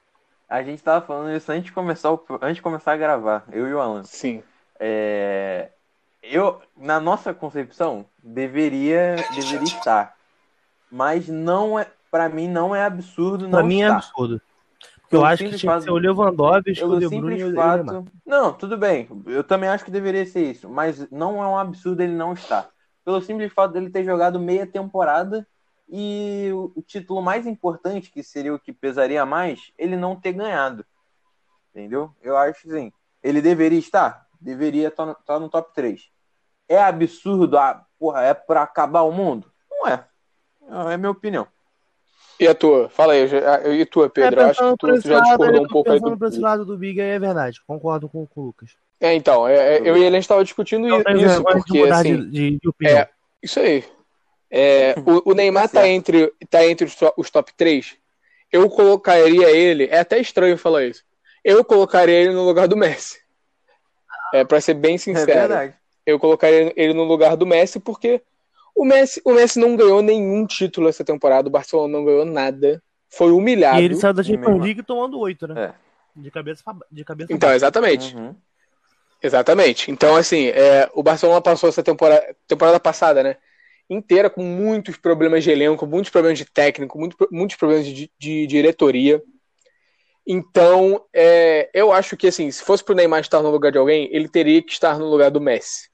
a 0.49 0.63
gente 0.63 0.79
estava 0.79 1.05
falando 1.05 1.37
isso 1.37 1.51
antes 1.53 1.67
de 1.67 1.73
começar, 1.73 2.13
o... 2.13 2.25
antes 2.41 2.57
de 2.57 2.63
começar 2.63 2.93
a 2.93 2.97
gravar, 2.97 3.45
eu 3.53 3.69
e 3.69 3.75
o 3.75 3.81
Alan. 3.81 4.03
Sim. 4.05 4.43
É, 4.79 5.71
eu, 6.23 6.61
na 6.77 7.01
nossa 7.01 7.33
concepção, 7.33 8.07
deveria, 8.23 9.17
deveria 9.35 9.65
estar. 9.65 10.17
Mas 10.91 11.29
não 11.29 11.79
é, 11.79 11.87
para 12.11 12.29
mim 12.29 12.49
não 12.49 12.75
é 12.75 12.85
absurdo 12.85 13.45
não 13.45 13.59
Pra 13.59 13.63
mim 13.63 13.83
estar. 13.83 13.93
é 13.93 13.97
absurdo. 13.97 14.41
Porque 15.03 15.17
eu 15.17 15.25
acho 15.25 15.45
que 15.45 15.57
tinha 15.57 15.77
que 15.77 15.83
ser 15.83 15.91
o 15.91 15.99
Lewandowski, 15.99 16.83
o 16.83 16.99
De 16.99 17.09
Bruyne 17.09 17.45
o 17.45 17.55
fato... 17.55 18.07
Não, 18.27 18.53
tudo 18.53 18.77
bem. 18.77 19.09
Eu 19.27 19.45
também 19.45 19.69
acho 19.69 19.85
que 19.85 19.91
deveria 19.91 20.27
ser 20.27 20.51
isso. 20.51 20.69
Mas 20.69 21.09
não 21.13 21.41
é 21.43 21.47
um 21.47 21.57
absurdo 21.57 22.03
ele 22.03 22.13
não 22.13 22.33
estar. 22.33 22.69
Pelo 23.05 23.21
simples 23.21 23.53
fato 23.53 23.73
dele 23.73 23.89
ter 23.89 24.03
jogado 24.03 24.41
meia 24.41 24.67
temporada 24.67 25.47
e 25.89 26.51
o 26.75 26.83
título 26.83 27.23
mais 27.23 27.47
importante, 27.47 28.11
que 28.11 28.21
seria 28.21 28.53
o 28.53 28.59
que 28.59 28.73
pesaria 28.73 29.25
mais, 29.25 29.73
ele 29.79 29.95
não 29.95 30.17
ter 30.17 30.33
ganhado. 30.33 30.85
Entendeu? 31.71 32.11
Eu 32.21 32.37
acho 32.37 32.67
assim. 32.69 32.93
Ele 33.23 33.41
deveria 33.41 33.79
estar? 33.79 34.26
Deveria 34.41 34.89
estar 34.89 35.07
tá, 35.07 35.15
tá 35.15 35.41
no 35.41 35.49
top 35.49 35.75
3. 35.75 36.09
É 36.69 36.79
absurdo, 36.79 37.57
ah, 37.59 37.85
porra, 37.99 38.23
é 38.23 38.35
para 38.35 38.63
acabar 38.63 39.03
o 39.03 39.13
mundo? 39.13 39.51
Não 39.71 39.87
é. 39.87 40.05
É 40.69 40.95
a 40.95 40.99
minha 40.99 41.11
opinião. 41.11 41.47
E 42.39 42.47
a 42.47 42.55
tua? 42.55 42.89
Fala 42.89 43.15
aí, 43.15 43.27
e 43.79 43.83
a 43.83 43.87
tua, 43.87 44.11
Pedro? 44.11 44.41
É, 44.41 44.45
eu 44.45 44.51
acho 44.51 44.61
que 44.61 44.77
tu, 44.77 45.01
tu 45.01 45.09
já 45.09 45.21
discordou 45.21 45.63
um 45.63 45.69
pouco 45.69 45.91
aí 45.91 46.01
do. 46.01 46.19
Pensando 46.19 46.43
lado 46.43 46.65
do 46.67 46.77
Big 46.77 47.01
aí 47.01 47.11
é 47.11 47.19
verdade, 47.19 47.63
concordo 47.67 48.09
com, 48.09 48.27
com 48.27 48.41
o 48.43 48.45
Lucas. 48.47 48.77
É, 49.01 49.15
então, 49.15 49.47
é, 49.49 49.77
é 49.77 49.81
eu 49.81 49.97
e 49.97 50.05
ele 50.05 50.17
a 50.17 50.21
gente 50.21 50.29
tava 50.29 50.45
discutindo 50.45 50.87
não, 50.87 50.99
isso, 50.99 51.43
porque 51.43 51.83
assim. 51.83 52.29
De, 52.29 52.59
de, 52.59 52.59
de 52.59 52.89
é, 52.89 53.09
isso 53.43 53.59
aí. 53.61 53.85
É, 54.51 54.95
o, 54.99 55.31
o, 55.31 55.35
Neymar 55.35 55.69
tá, 55.69 55.81
tá 55.81 55.89
entre, 55.89 56.33
tá 56.49 56.67
entre 56.67 56.87
os, 56.87 56.97
os 57.17 57.31
top 57.31 57.53
3. 57.57 57.97
Eu 58.53 58.69
colocaria 58.71 59.51
ele, 59.51 59.85
é 59.85 60.01
até 60.01 60.19
estranho 60.19 60.57
falar 60.57 60.85
isso. 60.85 61.03
Eu 61.45 61.65
colocaria 61.65 62.15
ele 62.15 62.33
no 62.33 62.45
lugar 62.45 62.69
do 62.69 62.77
Messi. 62.77 63.19
É, 64.33 64.45
para 64.45 64.61
ser 64.61 64.75
bem 64.75 64.99
sincero. 64.99 65.53
É. 65.55 65.75
Eu 66.05 66.19
colocaria 66.19 66.73
ele 66.77 66.93
no 66.93 67.05
lugar 67.05 67.37
do 67.37 67.47
Messi 67.47 67.81
porque 67.81 68.23
o 68.75 68.85
Messi, 68.85 69.21
o 69.25 69.33
Messi 69.33 69.59
não 69.59 69.75
ganhou 69.75 70.03
nenhum 70.03 70.47
título 70.47 70.89
essa 70.89 71.03
temporada, 71.03 71.49
o 71.49 71.51
Barcelona 71.51 71.93
não 71.97 72.05
ganhou 72.05 72.25
nada. 72.25 72.83
Foi 73.09 73.31
humilhado. 73.31 73.81
E 73.81 73.85
ele 73.85 73.97
saiu 73.97 74.13
da 74.13 74.23
Champions 74.23 74.63
League 74.63 74.83
tomando 74.83 75.19
oito, 75.19 75.47
né? 75.49 75.73
É. 75.73 76.21
De 76.21 76.31
cabeça, 76.31 76.63
de 76.91 77.05
cabeça 77.05 77.33
Então, 77.33 77.53
exatamente. 77.53 78.15
Uhum. 78.15 78.35
Exatamente. 79.23 79.91
Então, 79.91 80.15
assim, 80.17 80.49
é, 80.49 80.89
o 80.93 81.03
Barcelona 81.03 81.41
passou 81.41 81.69
essa 81.69 81.83
temporada, 81.83 82.37
temporada 82.47 82.79
passada, 82.79 83.23
né? 83.23 83.37
Inteira 83.89 84.29
com 84.29 84.43
muitos 84.43 84.97
problemas 84.97 85.43
de 85.43 85.51
elenco, 85.51 85.87
muitos 85.87 86.11
problemas 86.11 86.39
de 86.39 86.45
técnico, 86.45 86.99
muito, 86.99 87.17
muitos 87.31 87.57
problemas 87.57 87.87
de, 87.87 88.11
de 88.19 88.47
diretoria. 88.47 89.23
Então, 90.27 91.05
é, 91.15 91.71
eu 91.73 91.93
acho 91.93 92.17
que, 92.17 92.27
assim, 92.27 92.51
se 92.51 92.63
fosse 92.63 92.83
pro 92.83 92.95
Neymar 92.95 93.21
estar 93.21 93.41
no 93.43 93.51
lugar 93.51 93.71
de 93.71 93.79
alguém, 93.79 94.09
ele 94.11 94.29
teria 94.29 94.61
que 94.61 94.73
estar 94.73 94.99
no 94.99 95.07
lugar 95.07 95.31
do 95.31 95.41
Messi. 95.41 95.89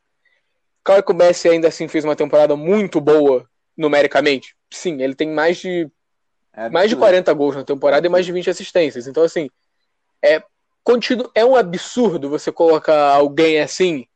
Claro 0.82 1.02
que 1.02 1.12
o 1.12 1.14
Messi 1.14 1.48
ainda 1.48 1.68
assim 1.68 1.86
fez 1.86 2.04
uma 2.04 2.16
temporada 2.16 2.56
muito 2.56 3.00
boa 3.00 3.46
numericamente. 3.76 4.56
Sim, 4.70 5.02
ele 5.02 5.14
tem 5.14 5.28
mais 5.28 5.58
de 5.58 5.88
é 6.54 6.68
mais 6.68 6.90
de 6.90 6.96
40 6.96 7.32
gols 7.32 7.56
na 7.56 7.64
temporada 7.64 8.06
e 8.06 8.10
mais 8.10 8.26
de 8.26 8.32
20 8.32 8.50
assistências. 8.50 9.06
Então, 9.06 9.22
assim, 9.22 9.48
é, 10.22 10.42
continu, 10.84 11.30
é 11.34 11.44
um 11.44 11.56
absurdo 11.56 12.28
você 12.28 12.52
colocar 12.52 13.10
alguém 13.14 13.60
assim 13.60 14.06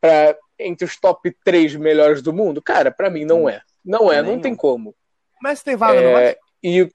pra, 0.00 0.36
entre 0.58 0.84
os 0.84 0.96
top 0.98 1.34
3 1.44 1.76
melhores 1.76 2.20
do 2.20 2.32
mundo. 2.32 2.60
Cara, 2.60 2.90
para 2.90 3.08
mim 3.08 3.24
não 3.24 3.48
é. 3.48 3.62
Não 3.84 4.12
é, 4.12 4.22
não 4.22 4.38
tem 4.38 4.54
como. 4.54 4.90
O 4.90 5.48
Messi 5.48 5.64
tem 5.64 5.76
vaga, 5.76 6.00
é, 6.00 6.12
não? 6.12 6.36
E 6.62 6.90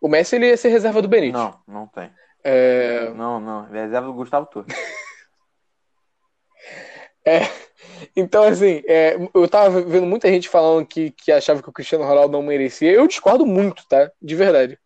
o 0.00 0.08
Messi 0.08 0.36
ele 0.36 0.48
ia 0.48 0.56
ser 0.56 0.68
reserva 0.68 1.02
do 1.02 1.08
Benítez. 1.08 1.32
Não, 1.32 1.58
não 1.66 1.86
tem. 1.86 2.10
É... 2.44 3.10
Não, 3.10 3.40
não. 3.40 3.74
É 3.74 3.82
reserva 3.82 4.06
do 4.06 4.14
Gustavo 4.14 4.46
Torres. 4.46 4.72
é, 7.26 7.40
então, 8.14 8.44
assim, 8.44 8.82
é, 8.86 9.16
eu 9.34 9.48
tava 9.48 9.80
vendo 9.82 10.06
muita 10.06 10.28
gente 10.28 10.48
falando 10.48 10.86
que, 10.86 11.10
que 11.10 11.32
achava 11.32 11.62
que 11.62 11.68
o 11.68 11.72
Cristiano 11.72 12.04
Ronaldo 12.04 12.32
não 12.32 12.42
merecia. 12.42 12.92
Eu 12.92 13.06
discordo 13.06 13.46
muito, 13.46 13.86
tá? 13.88 14.10
De 14.20 14.34
verdade. 14.34 14.78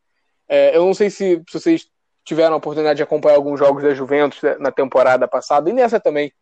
É, 0.49 0.77
eu 0.77 0.85
não 0.85 0.95
sei 0.95 1.11
se, 1.11 1.43
se, 1.49 1.53
vocês 1.53 1.89
tiveram 2.25 2.55
a 2.55 2.59
oportunidade 2.59 2.97
de 2.97 3.03
acompanhar 3.03 3.37
alguns 3.37 3.59
jogos 3.59 3.83
da 3.83 3.95
Juventus 3.95 4.41
na 4.59 4.71
temporada 4.71 5.27
passada 5.29 5.71
e 5.71 5.73
nessa 5.73 6.01
também. 6.01 6.33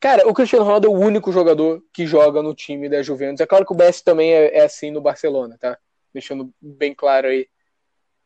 Cara, 0.00 0.28
o 0.28 0.34
Cristiano 0.34 0.64
Ronaldo 0.64 0.86
é 0.86 0.90
o 0.90 0.98
único 0.98 1.32
jogador 1.32 1.82
que 1.92 2.06
joga 2.06 2.42
no 2.42 2.54
time 2.54 2.88
da 2.88 3.02
Juventus. 3.02 3.40
É 3.40 3.46
claro 3.46 3.64
que 3.64 3.72
o 3.72 3.76
BS 3.76 4.02
também 4.02 4.32
é, 4.32 4.58
é 4.58 4.64
assim 4.64 4.90
no 4.90 5.00
Barcelona, 5.00 5.56
tá? 5.58 5.78
Deixando 6.12 6.52
bem 6.60 6.94
claro 6.94 7.26
aí. 7.26 7.48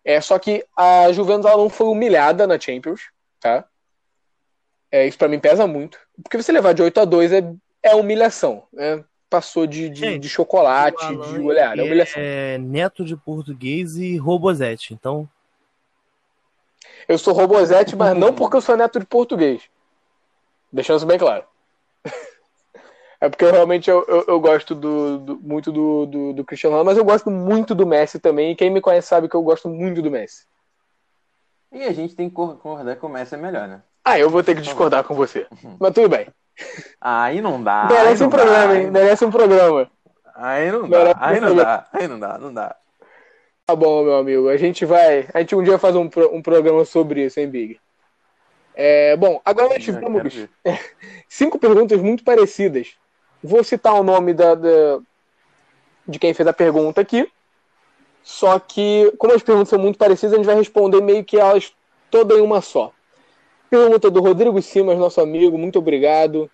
É, 0.09 0.23
só 0.23 0.39
que 0.39 0.65
a 0.75 1.13
Juventus 1.13 1.45
ela 1.45 1.59
não 1.59 1.69
foi 1.69 1.87
humilhada 1.87 2.47
na 2.47 2.59
Champions, 2.59 3.11
tá? 3.39 3.67
É, 4.91 5.07
isso 5.07 5.19
para 5.19 5.29
mim 5.29 5.39
pesa 5.39 5.67
muito. 5.67 5.99
Porque 6.23 6.39
você 6.39 6.51
levar 6.51 6.73
de 6.73 6.81
8 6.81 7.01
a 7.01 7.05
2 7.05 7.31
é, 7.31 7.53
é 7.83 7.95
humilhação. 7.95 8.63
Né? 8.73 9.05
Passou 9.29 9.67
de, 9.67 9.91
de, 9.91 10.01
Gente, 10.01 10.23
de 10.23 10.29
chocolate, 10.31 11.07
de 11.07 11.39
goleada. 11.39 11.83
É 11.83 11.85
humilhação. 11.85 12.23
É 12.25 12.57
neto 12.57 13.05
de 13.05 13.19
português 13.19 13.99
e 13.99 14.17
robozete, 14.17 14.95
então. 14.95 15.29
Eu 17.07 17.19
sou 17.19 17.35
robozete, 17.35 17.95
mas 17.95 18.17
não 18.17 18.35
porque 18.35 18.57
eu 18.57 18.63
sou 18.63 18.79
neto 18.79 18.99
de 18.99 19.05
português. 19.05 19.61
Deixando 20.73 20.97
isso 20.97 21.07
bem 21.07 21.19
claro. 21.19 21.45
É 23.21 23.29
porque 23.29 23.45
eu 23.45 23.51
realmente 23.51 23.91
eu, 23.91 24.05
eu, 24.07 24.25
eu 24.29 24.41
gosto 24.41 24.75
do, 24.75 25.19
do, 25.19 25.41
muito 25.41 25.73
do, 25.73 26.07
do, 26.07 26.33
do, 26.35 26.45
Cristiano 26.45 26.77
Ronaldo, 26.77 26.91
mas 26.91 26.99
eu 26.99 27.05
gosto 27.05 27.31
muito 27.31 27.75
do 27.75 27.87
Messi 27.87 28.19
também. 28.21 28.53
E 28.53 28.55
quem 28.55 28.71
me 28.71 28.81
conhece 28.81 29.09
sabe 29.09 29.29
que 29.29 29.35
eu 29.35 29.43
gosto 29.43 29.69
muito 29.69 30.01
do 30.01 30.11
Messi. 30.11 30.47
E 31.73 31.83
a 31.83 31.93
gente 31.93 32.15
tem 32.15 32.29
que 32.29 32.35
concordar 32.35 32.97
que 32.97 33.05
o 33.05 33.09
Messi 33.09 33.35
é 33.35 33.39
melhor, 33.39 33.67
né? 33.67 33.83
Ah, 34.05 34.19
eu 34.19 34.31
vou 34.31 34.43
ter 34.43 34.55
que 34.55 34.63
discordar 34.63 35.05
com 35.05 35.15
você. 35.15 35.47
Uhum. 35.51 35.77
Mas 35.81 35.93
tudo 35.93 36.09
bem. 36.09 36.29
Aí 37.01 37.41
não 37.41 37.63
dá. 37.63 37.89
Merece 37.91 38.25
um 38.25 38.31
programa, 38.31 38.77
hein? 38.77 38.91
Merece 38.91 39.25
um 39.25 39.31
programa. 39.31 39.91
Aí 40.35 40.71
não 40.71 40.89
dá. 40.89 41.17
Aí 41.19 41.41
não 41.41 41.55
dá. 41.57 41.87
Aí 41.93 42.09
não 42.09 42.19
dá, 42.19 42.39
não 42.39 42.55
dá. 42.55 42.77
Tá 43.67 43.77
bom, 43.77 44.05
meu 44.05 44.17
amigo. 44.17 44.49
A 44.49 44.57
gente 44.57 44.87
vai. 44.87 45.29
A 45.35 45.41
gente 45.41 45.55
um 45.55 45.63
dia 45.63 45.79
faz 45.79 45.95
um, 45.95 46.09
um 46.33 46.41
programa 46.41 46.85
sobre 46.85 47.25
isso, 47.25 47.39
hein, 47.39 47.49
Big? 47.49 47.79
É, 48.75 49.17
bom, 49.17 49.41
agora 49.45 49.71
nós 49.71 49.83
tivemos 49.83 50.49
cinco 51.29 51.59
perguntas 51.59 52.01
muito 52.01 52.23
parecidas. 52.23 52.97
Vou 53.43 53.63
citar 53.63 53.95
o 53.95 54.03
nome 54.03 54.35
da, 54.35 54.55
da, 54.55 54.99
de 56.07 56.19
quem 56.19 56.35
fez 56.35 56.47
a 56.47 56.53
pergunta 56.53 57.01
aqui. 57.01 57.29
Só 58.23 58.59
que, 58.59 59.13
como 59.17 59.33
as 59.33 59.43
perguntas 59.43 59.69
são 59.69 59.79
muito 59.79 59.99
parecidas, 59.99 60.35
a 60.35 60.37
gente 60.37 60.47
vai 60.47 60.57
responder 60.57 61.01
meio 61.01 61.25
que 61.25 61.39
elas 61.39 61.73
todas 62.11 62.39
em 62.39 62.43
uma 62.43 62.61
só. 62.61 62.93
Pergunta 63.71 64.11
do 64.11 64.21
Rodrigo 64.21 64.61
Simas, 64.63 64.99
nosso 64.99 65.21
amigo, 65.21 65.59
muito 65.59 65.79
obrigado. 65.79 66.51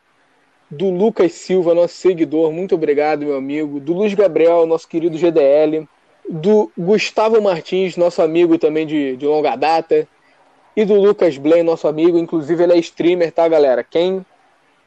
Do 0.71 0.91
Lucas 0.91 1.33
Silva, 1.33 1.75
nosso 1.75 1.95
seguidor, 1.95 2.51
muito 2.53 2.75
obrigado, 2.75 3.25
meu 3.25 3.37
amigo. 3.37 3.79
Do 3.79 3.93
Luiz 3.93 4.15
Gabriel, 4.15 4.67
nosso 4.67 4.89
querido 4.89 5.17
GDL. 5.17 5.89
Do 6.29 6.73
Gustavo 6.77 7.41
Martins, 7.41 7.97
nosso 7.97 8.23
amigo 8.23 8.59
também 8.59 8.87
de, 8.87 9.17
de 9.17 9.27
longa 9.27 9.55
data. 9.57 10.09
E 10.77 10.85
do 10.85 10.95
Lucas 10.95 11.39
Blaine, 11.39 11.63
nosso 11.63 11.87
amigo. 11.87 12.19
Inclusive, 12.19 12.65
ele 12.65 12.73
é 12.73 12.79
streamer, 12.79 13.31
tá, 13.31 13.47
galera? 13.47 13.85
Quem, 13.85 14.25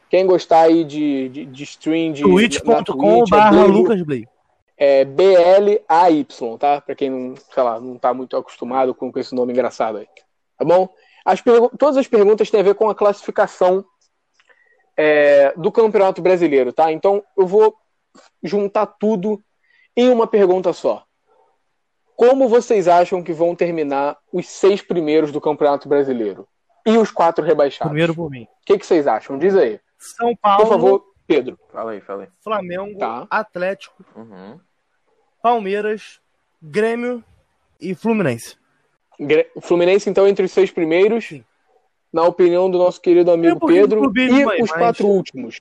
quem 0.08 0.26
gostar 0.26 0.62
aí 0.62 0.84
de, 0.84 1.28
de, 1.28 1.44
de 1.44 1.62
stream 1.64 2.12
de. 2.12 2.22
twitch.com/barra 2.22 3.60
é 3.60 3.64
Lucas 3.64 4.02
Blaine. 4.02 4.28
É 4.76 5.04
B-L-A-Y, 5.04 6.56
tá? 6.58 6.80
Pra 6.80 6.94
quem 6.94 7.10
não, 7.10 7.34
sei 7.36 7.62
lá, 7.62 7.80
não 7.80 7.98
tá 7.98 8.14
muito 8.14 8.36
acostumado 8.36 8.94
com, 8.94 9.10
com 9.10 9.18
esse 9.18 9.34
nome 9.34 9.52
engraçado 9.52 9.98
aí. 9.98 10.06
Tá 10.56 10.64
bom? 10.64 10.88
As 11.24 11.42
todas 11.78 11.96
as 11.96 12.06
perguntas 12.06 12.50
têm 12.50 12.60
a 12.60 12.62
ver 12.62 12.74
com 12.74 12.88
a 12.88 12.94
classificação 12.94 13.84
é, 14.96 15.52
do 15.56 15.70
Campeonato 15.70 16.22
Brasileiro, 16.22 16.72
tá? 16.72 16.92
Então 16.92 17.22
eu 17.36 17.46
vou 17.46 17.74
juntar 18.42 18.86
tudo 18.86 19.42
em 19.96 20.08
uma 20.08 20.26
pergunta 20.26 20.72
só. 20.72 21.04
Como 22.16 22.48
vocês 22.48 22.88
acham 22.88 23.22
que 23.22 23.32
vão 23.32 23.54
terminar 23.54 24.16
os 24.32 24.48
seis 24.48 24.82
primeiros 24.82 25.30
do 25.30 25.40
Campeonato 25.40 25.88
Brasileiro? 25.88 26.48
E 26.84 26.96
os 26.96 27.12
quatro 27.12 27.44
rebaixados? 27.44 27.90
Primeiro 27.90 28.14
por 28.14 28.30
mim. 28.30 28.42
O 28.42 28.66
que, 28.66 28.78
que, 28.78 28.86
vocês 28.86 29.06
acham? 29.06 29.38
Diz 29.38 29.54
aí. 29.54 29.78
São 29.98 30.34
Paulo. 30.36 30.62
Por 30.64 30.68
favor, 30.68 31.14
Pedro. 31.26 31.58
Fala 31.70 31.92
aí, 31.92 32.00
fala 32.00 32.22
aí. 32.22 32.28
Flamengo, 32.40 32.98
tá. 32.98 33.26
Atlético, 33.28 34.04
uhum. 34.16 34.58
Palmeiras, 35.42 36.20
Grêmio 36.62 37.22
e 37.80 37.94
Fluminense. 37.94 38.56
Fluminense, 39.60 40.08
então, 40.08 40.28
entre 40.28 40.44
os 40.44 40.52
seis 40.52 40.70
primeiros, 40.70 41.26
Sim. 41.26 41.44
na 42.12 42.22
opinião 42.22 42.70
do 42.70 42.78
nosso 42.78 43.00
querido 43.00 43.30
amigo 43.32 43.66
Pedro, 43.66 44.12
e 44.16 44.44
mãe, 44.44 44.62
os 44.62 44.70
quatro 44.70 45.06
últimos. 45.06 45.58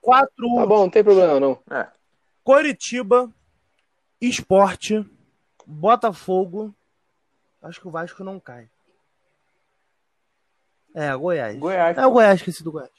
Quatro. 0.00 0.54
Tá 0.56 0.66
bom, 0.66 0.80
não 0.80 0.90
tem 0.90 1.04
problema 1.04 1.38
não. 1.38 1.58
É. 1.70 1.86
Coritiba, 2.42 3.32
Esporte, 4.20 5.04
Botafogo. 5.66 6.74
Acho 7.62 7.80
que 7.80 7.88
o 7.88 7.90
Vasco 7.90 8.24
não 8.24 8.40
cai. 8.40 8.68
É, 10.94 11.14
Goiás. 11.14 11.56
Goiás. 11.58 11.96
É 11.96 12.06
o 12.06 12.10
Goiás, 12.10 12.40
esqueci 12.40 12.64
do 12.64 12.72
Goiás. 12.72 12.90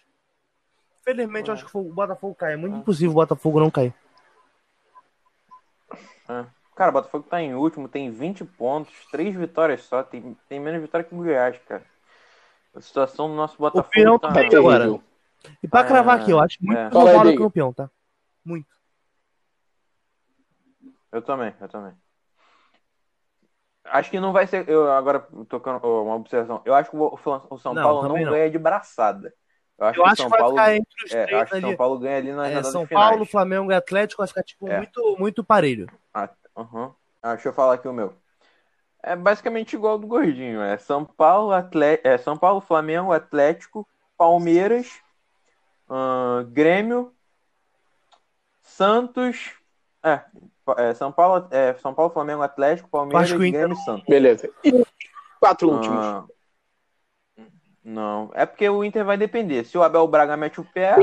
Felizmente, 1.03 1.47
Goiás. 1.47 1.63
acho 1.63 1.71
que 1.71 1.77
o 1.77 1.83
Botafogo 1.83 2.35
cai. 2.35 2.53
É 2.53 2.57
muito 2.57 2.75
ah. 2.75 2.79
impossível 2.79 3.11
o 3.11 3.15
Botafogo 3.15 3.59
não 3.59 3.71
cair. 3.71 3.93
É. 6.29 6.45
Cara, 6.75 6.91
o 6.91 6.93
Botafogo 6.93 7.27
tá 7.29 7.41
em 7.41 7.53
último, 7.53 7.89
tem 7.89 8.09
20 8.09 8.45
pontos, 8.45 8.93
3 9.11 9.35
vitórias 9.35 9.83
só, 9.83 10.01
tem, 10.01 10.37
tem 10.47 10.59
menos 10.59 10.81
vitória 10.81 11.03
que 11.03 11.13
o 11.13 11.17
Goiás, 11.17 11.57
cara. 11.67 11.83
A 12.73 12.79
situação 12.79 13.27
do 13.27 13.35
nosso 13.35 13.57
Botafogo 13.57 13.85
o 13.85 13.91
Pião 13.91 14.19
tá 14.19 14.29
bem 14.29 14.47
agora. 14.55 14.99
E 15.61 15.67
pra 15.67 15.83
cravar 15.83 16.21
aqui, 16.21 16.31
eu 16.31 16.39
acho 16.39 16.57
muito 16.61 16.79
é. 16.79 16.89
provável 16.89 17.31
é 17.31 17.35
campeão, 17.35 17.73
tá? 17.73 17.89
Muito. 18.45 18.67
Eu 21.11 21.21
também, 21.21 21.53
eu 21.59 21.67
também. 21.67 21.93
Acho 23.85 24.11
que 24.11 24.19
não 24.19 24.31
vai 24.31 24.45
ser. 24.45 24.67
Eu 24.69 24.91
agora 24.91 25.27
tocando 25.47 25.85
uma 25.85 26.15
observação. 26.15 26.61
Eu 26.63 26.75
acho 26.75 26.91
que 26.91 26.95
o, 26.95 27.13
o 27.13 27.57
São 27.57 27.73
não, 27.73 27.81
Paulo 27.81 28.07
não, 28.07 28.15
não, 28.15 28.31
ganha 28.31 28.49
de 28.49 28.59
braçada. 28.59 29.33
Eu 29.79 29.85
acho, 29.87 29.99
eu 29.99 30.03
que, 30.03 30.09
acho 30.09 30.17
São 30.17 30.25
que 30.25 30.31
vai 30.31 30.39
Paulo, 30.39 30.55
ficar 30.55 30.75
entre 30.75 31.05
os 31.05 31.11
é, 31.13 31.25
três 31.25 31.41
acho 31.41 31.53
ali. 31.55 31.61
São 31.61 31.75
Paulo 31.75 31.99
ganha 31.99 32.17
ali 32.17 32.31
na 32.33 32.47
é, 32.49 32.63
São 32.63 32.85
Paulo, 32.85 33.25
Flamengo 33.25 33.71
e 33.71 33.75
Atlético 33.75 34.21
vai 34.21 34.27
ficar 34.27 34.43
tipo 34.43 34.67
é. 34.67 34.77
muito, 34.77 35.15
muito 35.17 35.43
parelho. 35.43 35.89
Ah, 36.13 36.29
Uhum. 36.59 36.91
Ah, 37.21 37.35
deixa 37.35 37.49
eu 37.49 37.53
falar 37.53 37.75
aqui 37.75 37.87
o 37.87 37.93
meu. 37.93 38.13
É 39.01 39.15
basicamente 39.15 39.73
igual 39.73 39.93
ao 39.93 39.99
do 39.99 40.07
Gordinho. 40.07 40.61
É 40.61 40.77
São 40.77 41.05
Paulo, 41.05 41.53
Atlético, 41.53 42.07
é 42.07 42.17
São 42.17 42.37
Paulo, 42.37 42.59
Flamengo, 42.59 43.13
Atlético, 43.13 43.87
Palmeiras, 44.17 44.99
uh, 45.89 46.43
Grêmio, 46.47 47.13
Santos. 48.61 49.53
É, 50.03 50.21
é, 50.77 50.93
São 50.93 51.11
Paulo, 51.11 51.47
é, 51.51 51.73
São 51.75 51.93
Paulo, 51.93 52.11
Flamengo, 52.11 52.41
Atlético, 52.41 52.89
Palmeiras, 52.89 53.31
Grêmio 53.31 53.73
e 53.73 53.83
Santos. 53.83 54.05
Beleza. 54.05 54.49
E 54.63 54.85
quatro 55.39 55.69
últimos. 55.69 56.05
Uh, 56.05 56.38
não, 57.83 58.29
é 58.33 58.45
porque 58.45 58.67
o 58.67 58.83
Inter 58.83 59.05
vai 59.05 59.17
depender. 59.17 59.63
Se 59.63 59.77
o 59.77 59.83
Abel 59.83 60.05
Braga 60.07 60.35
mete 60.35 60.59
o 60.59 60.65
pé, 60.65 60.95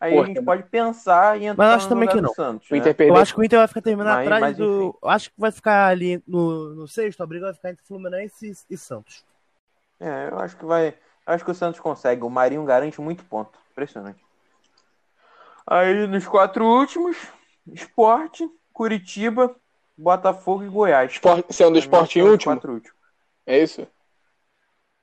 aí 0.00 0.18
a 0.18 0.24
gente 0.24 0.42
pode 0.42 0.64
pensar 0.64 1.38
em 1.38 1.46
entrar 1.46 1.64
mas 1.64 1.76
acho 1.76 1.88
também 1.88 2.08
que 2.08 2.20
não. 2.20 2.34
Santos. 2.34 2.68
Né? 2.68 2.80
Eu 2.98 3.16
acho 3.16 3.34
que 3.34 3.40
o 3.40 3.44
Inter 3.44 3.60
vai 3.60 3.68
ficar 3.68 3.80
terminando 3.80 4.14
mas, 4.14 4.26
atrás 4.26 4.40
mas, 4.40 4.56
do. 4.56 4.98
Acho 5.04 5.30
que 5.30 5.40
vai 5.40 5.52
ficar 5.52 5.86
ali 5.86 6.22
no, 6.26 6.74
no 6.74 6.88
sexto, 6.88 7.22
a 7.22 7.26
briga 7.26 7.46
vai 7.46 7.54
ficar 7.54 7.70
entre 7.70 7.84
Fluminense 7.86 8.50
e, 8.50 8.74
e 8.74 8.76
Santos. 8.76 9.24
É, 10.00 10.28
eu 10.30 10.38
acho 10.40 10.56
que 10.56 10.64
vai. 10.64 10.94
Acho 11.24 11.44
que 11.44 11.50
o 11.52 11.54
Santos 11.54 11.78
consegue. 11.78 12.24
O 12.24 12.30
Marinho 12.30 12.64
garante 12.64 13.00
muito 13.00 13.24
ponto. 13.24 13.56
Impressionante. 13.70 14.20
Aí 15.66 16.06
nos 16.08 16.26
quatro 16.26 16.66
últimos, 16.66 17.16
Esporte, 17.72 18.50
Curitiba, 18.72 19.54
Botafogo 19.96 20.64
e 20.64 20.68
Goiás. 20.68 21.12
Esporte, 21.12 21.52
sendo 21.52 21.76
o 21.76 21.78
esporte 21.78 22.18
em 22.18 22.22
último? 22.22 22.54
Últimos. 22.54 22.90
É 23.46 23.62
isso? 23.62 23.86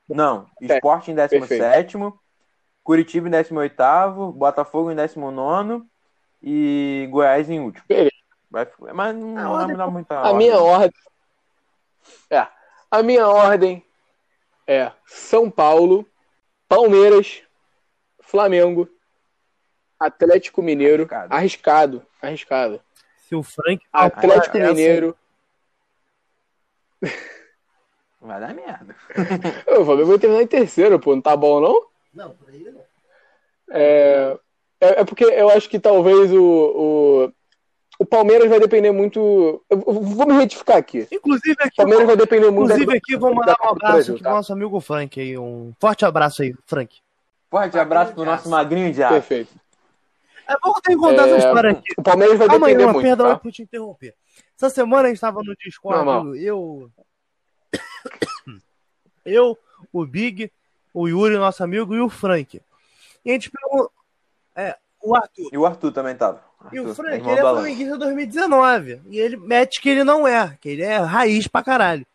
Não, 0.08 0.48
esporte 0.60 1.10
em 1.10 1.14
17, 1.14 1.96
Curitiba 2.82 3.28
em 3.28 3.30
18, 3.30 4.32
Botafogo 4.32 4.90
em 4.90 4.96
19 4.96 5.82
e 6.42 7.06
Goiás 7.10 7.50
em 7.50 7.60
último. 7.60 7.84
Beleza. 7.86 8.10
Vai, 8.50 8.66
mas 8.94 9.14
não, 9.14 9.36
A 9.36 9.42
vai 9.42 9.50
ordem- 9.50 9.72
mudar 9.72 9.86
muito 9.88 10.10
A 10.12 10.32
minha 10.32 10.58
ordem. 10.58 10.92
É. 12.30 12.46
A 12.90 13.02
minha 13.02 13.28
ordem 13.28 13.84
é 14.66 14.90
São 15.04 15.50
Paulo, 15.50 16.06
Palmeiras, 16.66 17.42
Flamengo, 18.22 18.88
Atlético 20.00 20.62
Mineiro. 20.62 21.02
Arriscado. 21.02 21.34
Arriscado. 21.34 22.06
Arriscado. 22.22 22.80
Se 23.18 23.34
o 23.34 23.42
Frank 23.42 23.84
Atlético 23.92 24.56
essa- 24.56 24.68
Mineiro. 24.68 25.14
Vai 28.20 28.40
dar 28.40 28.54
merda. 28.54 28.94
O 29.80 29.84
Flamengo 29.84 30.08
vai 30.08 30.18
terminar 30.18 30.42
em 30.42 30.46
terceiro, 30.46 30.98
pô. 30.98 31.14
Não 31.14 31.22
tá 31.22 31.36
bom, 31.36 31.60
não? 31.60 31.86
Não, 32.12 32.30
por 32.30 32.48
aí 32.50 32.64
não. 32.64 32.80
É, 33.70 34.36
é, 34.80 35.00
é 35.00 35.04
porque 35.04 35.24
eu 35.24 35.48
acho 35.50 35.68
que 35.68 35.78
talvez 35.78 36.32
o, 36.32 36.42
o, 36.42 37.32
o 38.00 38.06
Palmeiras 38.06 38.48
vai 38.48 38.58
depender 38.58 38.90
muito. 38.90 39.62
Eu, 39.70 39.84
eu 39.86 39.92
vou 40.02 40.26
me 40.26 40.32
retificar 40.34 40.76
aqui. 40.76 41.06
Inclusive 41.12 41.56
O 41.60 41.64
aqui, 41.66 41.76
Palmeiras 41.76 42.06
vai 42.06 42.16
depender 42.16 42.50
muito 42.50 42.72
inclusive 42.72 42.96
aqui 42.96 43.16
vou 43.16 43.34
mandar 43.34 43.56
um 43.62 43.68
abraço 43.68 44.14
pro 44.14 44.30
nosso 44.30 44.52
amigo 44.52 44.80
Frank 44.80 45.20
aí. 45.20 45.38
Um 45.38 45.72
forte 45.80 46.04
abraço 46.04 46.42
aí, 46.42 46.54
Frank. 46.66 46.96
Forte 47.50 47.78
abraço 47.78 48.14
pro 48.14 48.24
nosso 48.24 48.48
magrinho 48.48 48.92
de 48.92 49.02
aço. 49.02 49.14
Perfeito. 49.14 49.54
É 50.48 50.54
bom 50.62 50.72
ter 50.82 50.92
que 50.92 50.96
contar 50.96 51.28
É, 51.28 51.30
essa 51.30 51.46
história 51.46 51.70
aqui. 51.72 51.92
O 51.98 52.02
Palmeiras 52.02 52.38
vai 52.38 52.48
Calma 52.48 52.66
aí, 52.66 52.72
depender 52.72 52.86
uma 52.86 52.92
muito. 52.94 53.06
perdão 53.06 53.28
Tá? 53.28 53.38
por 53.38 53.52
te 53.52 53.62
interromper. 53.62 54.14
Essa 54.56 54.70
semana 54.70 55.02
a 55.04 55.06
gente 55.08 55.16
estava 55.16 55.40
no 55.42 55.54
Discord, 55.56 56.42
eu, 56.42 56.90
eu, 59.24 59.58
o 59.92 60.06
Big, 60.06 60.50
o 60.92 61.08
Yuri, 61.08 61.36
nosso 61.36 61.62
amigo, 61.62 61.94
e 61.94 62.00
o 62.00 62.08
Frank. 62.08 62.60
E 63.24 63.30
a 63.30 63.34
gente 63.34 63.50
pegou, 63.50 63.90
é, 64.56 64.76
o 65.02 65.14
Arthur. 65.14 65.48
E 65.52 65.58
o 65.58 65.66
Arthur 65.66 65.92
também 65.92 66.16
tava. 66.16 66.42
E 66.72 66.80
o 66.80 66.88
Arthur, 66.88 66.94
Frank, 66.94 67.28
ele 67.28 67.38
é 67.38 67.40
flamenguista 67.40 67.98
2019. 67.98 69.00
E 69.06 69.18
ele 69.18 69.36
mete 69.36 69.80
que 69.80 69.88
ele 69.88 70.04
não 70.04 70.26
é, 70.26 70.56
que 70.60 70.68
ele 70.70 70.82
é 70.82 70.98
raiz 70.98 71.46
pra 71.46 71.62
caralho. 71.62 72.06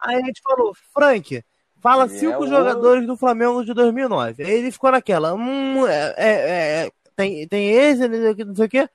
Aí 0.00 0.16
a 0.16 0.24
gente 0.26 0.40
falou, 0.42 0.74
Frank, 0.92 1.42
fala 1.80 2.04
Ele 2.04 2.18
cinco 2.18 2.32
é 2.32 2.38
o- 2.38 2.46
jogadores 2.46 3.06
do 3.06 3.16
Flamengo 3.16 3.64
de 3.64 3.72
2009. 3.72 4.42
Aí 4.44 4.50
ele 4.50 4.72
ficou 4.72 4.90
naquela, 4.90 5.34
hum, 5.34 5.86
é, 5.86 6.14
é, 6.16 6.86
é, 6.86 6.90
tem, 7.16 7.46
tem 7.46 7.70
esse, 7.70 8.08
não 8.08 8.16
sei 8.18 8.30
o 8.30 8.36
que, 8.36 8.44
não 8.44 8.54
sei 8.54 8.66
o 8.66 8.68
que. 8.68 8.90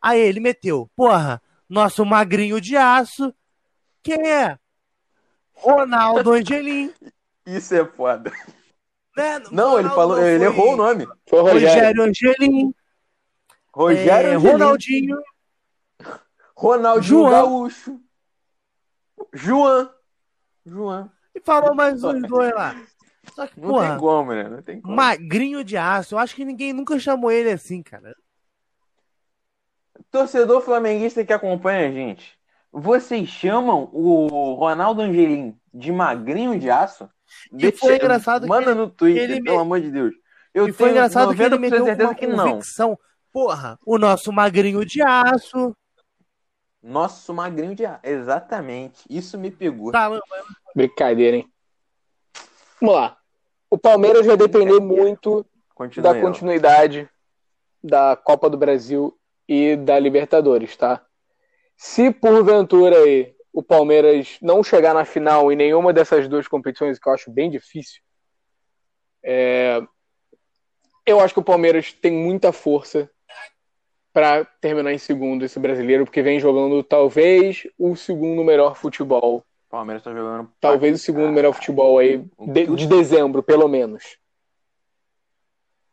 Aí 0.00 0.20
ele 0.20 0.38
meteu, 0.40 0.88
porra, 0.94 1.40
nosso 1.68 2.04
magrinho 2.04 2.60
de 2.60 2.76
aço, 2.76 3.32
quem 4.02 4.30
é? 4.30 4.58
Ronaldo 5.54 6.32
Angelim. 6.32 6.92
Isso 7.46 7.74
é 7.74 7.84
foda. 7.84 8.30
Né? 9.16 9.38
Não, 9.50 9.78
ele 9.78 9.88
Ronaldo 9.88 9.94
falou, 9.94 10.16
não, 10.16 10.26
ele 10.26 10.44
errou 10.44 10.72
o 10.72 10.76
nome. 10.76 11.06
Foi 11.28 11.40
Rogério. 11.40 11.68
Rogério 11.68 12.02
Angelim, 12.02 12.74
Rogério 13.72 14.30
é, 14.30 14.34
Angelim, 14.34 14.52
Ronaldinho, 14.52 15.22
Ronaldinho 16.56 17.20
João. 17.20 17.30
Gaúcho. 17.30 18.00
João. 19.32 19.90
João. 20.66 21.10
e 21.34 21.40
falou 21.40 21.74
mais 21.74 22.02
uns 22.02 22.22
dois 22.22 22.52
lá. 22.54 22.74
Só 23.34 23.46
que, 23.46 23.60
Não 23.60 23.70
porra, 23.70 23.88
tem 23.88 23.98
como, 23.98 24.32
né? 24.32 24.48
Não 24.48 24.62
tem 24.62 24.80
como. 24.80 24.94
magrinho 24.94 25.64
de 25.64 25.76
aço. 25.76 26.14
Eu 26.14 26.18
acho 26.18 26.34
que 26.34 26.44
ninguém 26.44 26.72
nunca 26.72 26.98
chamou 26.98 27.30
ele 27.30 27.50
assim, 27.50 27.82
cara. 27.82 28.14
Torcedor 30.10 30.60
flamenguista 30.60 31.24
que 31.24 31.32
acompanha 31.32 31.88
a 31.88 31.92
gente, 31.92 32.38
vocês 32.74 33.28
chamam 33.28 33.88
o 33.92 34.54
Ronaldo 34.54 35.00
Angelim 35.00 35.56
de 35.72 35.92
magrinho 35.92 36.58
de 36.58 36.68
aço? 36.68 37.08
E 37.52 37.70
foi 37.70 37.94
engraçado 37.96 38.42
que 38.42 38.48
Manda 38.48 38.74
no 38.74 38.90
Twitter, 38.90 39.30
ele 39.30 39.42
pelo 39.42 39.60
amor 39.60 39.80
de 39.80 39.92
Deus. 39.92 40.12
Eu 40.52 40.66
e 40.66 40.72
foi 40.72 40.90
engraçado 40.90 41.34
que 41.34 41.40
ele 41.40 41.54
90% 41.54 41.60
meteu 41.60 41.84
certeza 41.84 42.08
uma 42.08 42.14
que 42.16 42.26
não. 42.26 42.50
convicção. 42.50 42.98
Porra, 43.32 43.78
o 43.86 43.96
nosso 43.96 44.32
magrinho 44.32 44.84
de 44.84 45.02
aço. 45.02 45.74
Nosso 46.82 47.32
magrinho 47.32 47.76
de 47.76 47.86
aço. 47.86 48.00
Exatamente. 48.02 49.04
Isso 49.08 49.38
me 49.38 49.52
pegou. 49.52 49.92
Tá, 49.92 50.10
Brincadeira, 50.74 51.36
hein? 51.36 51.48
Vamos 52.80 52.96
lá. 52.96 53.16
O 53.70 53.78
Palmeiras 53.78 54.26
vai 54.26 54.36
depender 54.36 54.80
muito 54.80 55.46
Continua 55.74 56.12
da 56.12 56.20
continuidade 56.20 57.08
da 57.82 58.16
Copa 58.16 58.50
do 58.50 58.56
Brasil 58.56 59.16
e 59.48 59.76
da 59.76 59.98
Libertadores, 59.98 60.76
tá? 60.76 61.04
Se 61.86 62.10
porventura 62.10 62.96
aí 62.96 63.34
o 63.52 63.62
Palmeiras 63.62 64.38
não 64.40 64.64
chegar 64.64 64.94
na 64.94 65.04
final 65.04 65.52
em 65.52 65.54
nenhuma 65.54 65.92
dessas 65.92 66.26
duas 66.26 66.48
competições, 66.48 66.98
que 66.98 67.06
eu 67.06 67.12
acho 67.12 67.30
bem 67.30 67.50
difícil, 67.50 68.00
é, 69.22 69.82
eu 71.04 71.20
acho 71.20 71.34
que 71.34 71.40
o 71.40 71.44
Palmeiras 71.44 71.92
tem 71.92 72.10
muita 72.10 72.52
força 72.52 73.10
para 74.14 74.46
terminar 74.62 74.94
em 74.94 74.98
segundo 74.98 75.44
esse 75.44 75.60
brasileiro, 75.60 76.06
porque 76.06 76.22
vem 76.22 76.40
jogando 76.40 76.82
talvez 76.82 77.64
o 77.78 77.94
segundo 77.94 78.42
melhor 78.42 78.76
futebol, 78.76 79.44
O 79.66 79.70
Palmeiras 79.70 80.02
tá 80.02 80.10
jogando. 80.10 80.50
talvez 80.58 80.98
o 80.98 81.04
segundo 81.04 81.30
melhor 81.32 81.52
futebol 81.52 81.98
aí 81.98 82.24
de, 82.46 82.66
de 82.66 82.86
dezembro, 82.86 83.42
pelo 83.42 83.68
menos. 83.68 84.16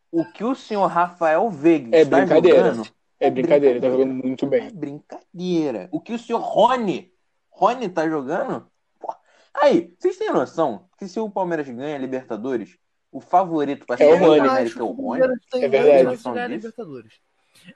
O 0.09 0.23
que 0.23 0.45
o 0.45 0.55
senhor 0.55 0.87
Rafael 0.87 1.49
Veiga 1.49 1.97
É 1.97 2.03
está 2.03 2.19
brincadeira. 2.19 2.73
jogando 2.75 3.00
É 3.21 3.29
brincadeira, 3.29 3.75
ele 3.75 3.81
tá 3.81 3.89
jogando 3.89 4.13
muito 4.15 4.45
é 4.45 4.49
bem. 4.49 4.71
brincadeira. 4.71 5.87
O 5.91 6.01
que 6.01 6.11
o 6.13 6.17
senhor 6.19 6.39
Rony, 6.39 7.13
Rony 7.51 7.87
tá 7.87 8.09
jogando? 8.09 8.65
Pô, 8.99 9.13
Aí, 9.53 9.93
vocês 9.99 10.17
têm 10.17 10.31
noção 10.33 10.89
que 10.97 11.07
se 11.07 11.19
o 11.19 11.29
Palmeiras 11.29 11.69
ganha 11.69 11.95
a 11.95 11.99
Libertadores, 11.99 12.77
o 13.11 13.21
favorito 13.21 13.85
para 13.85 14.03
É 14.03 14.07
o 14.07 14.11
ser 14.17 14.17
Rony. 14.25 14.39
América 14.39 14.79
é 14.79 14.83
o 14.83 14.91
Rony? 14.91 15.21
É 15.53 15.67
verdade. 15.69 16.53
Libertadores. 16.55 17.13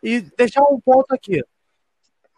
E 0.01 0.21
deixar 0.35 0.63
um 0.63 0.79
ponto 0.79 1.13
aqui. 1.13 1.43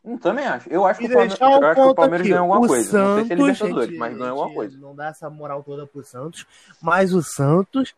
Hum, 0.04 0.18
também 0.18 0.46
acho. 0.46 0.70
Eu 0.70 0.86
acho 0.86 1.00
que 1.00 1.06
o 1.06 1.10
Palmeiras, 1.10 1.40
um 1.40 1.46
eu 1.46 1.66
acho 1.66 1.76
que 1.76 1.88
o 1.88 1.96
Palmeiras 1.96 2.22
aqui. 2.22 2.30
ganha 2.30 2.42
alguma 2.42 2.60
o 2.60 2.68
coisa. 2.68 2.98
não 2.98 3.16
sei 3.16 3.26
se 3.26 3.34
é 3.34 3.36
Santos, 3.36 3.46
Libertadores, 3.46 3.90
gente, 3.90 4.00
mas 4.00 4.18
ganha 4.18 4.30
alguma 4.32 4.54
coisa. 4.54 4.78
Não 4.78 4.96
dá 4.96 5.08
essa 5.08 5.30
moral 5.30 5.64
toda 5.64 5.88
pro 5.88 6.04
Santos, 6.04 6.46
mas 6.82 7.14
o 7.14 7.22
Santos 7.22 7.96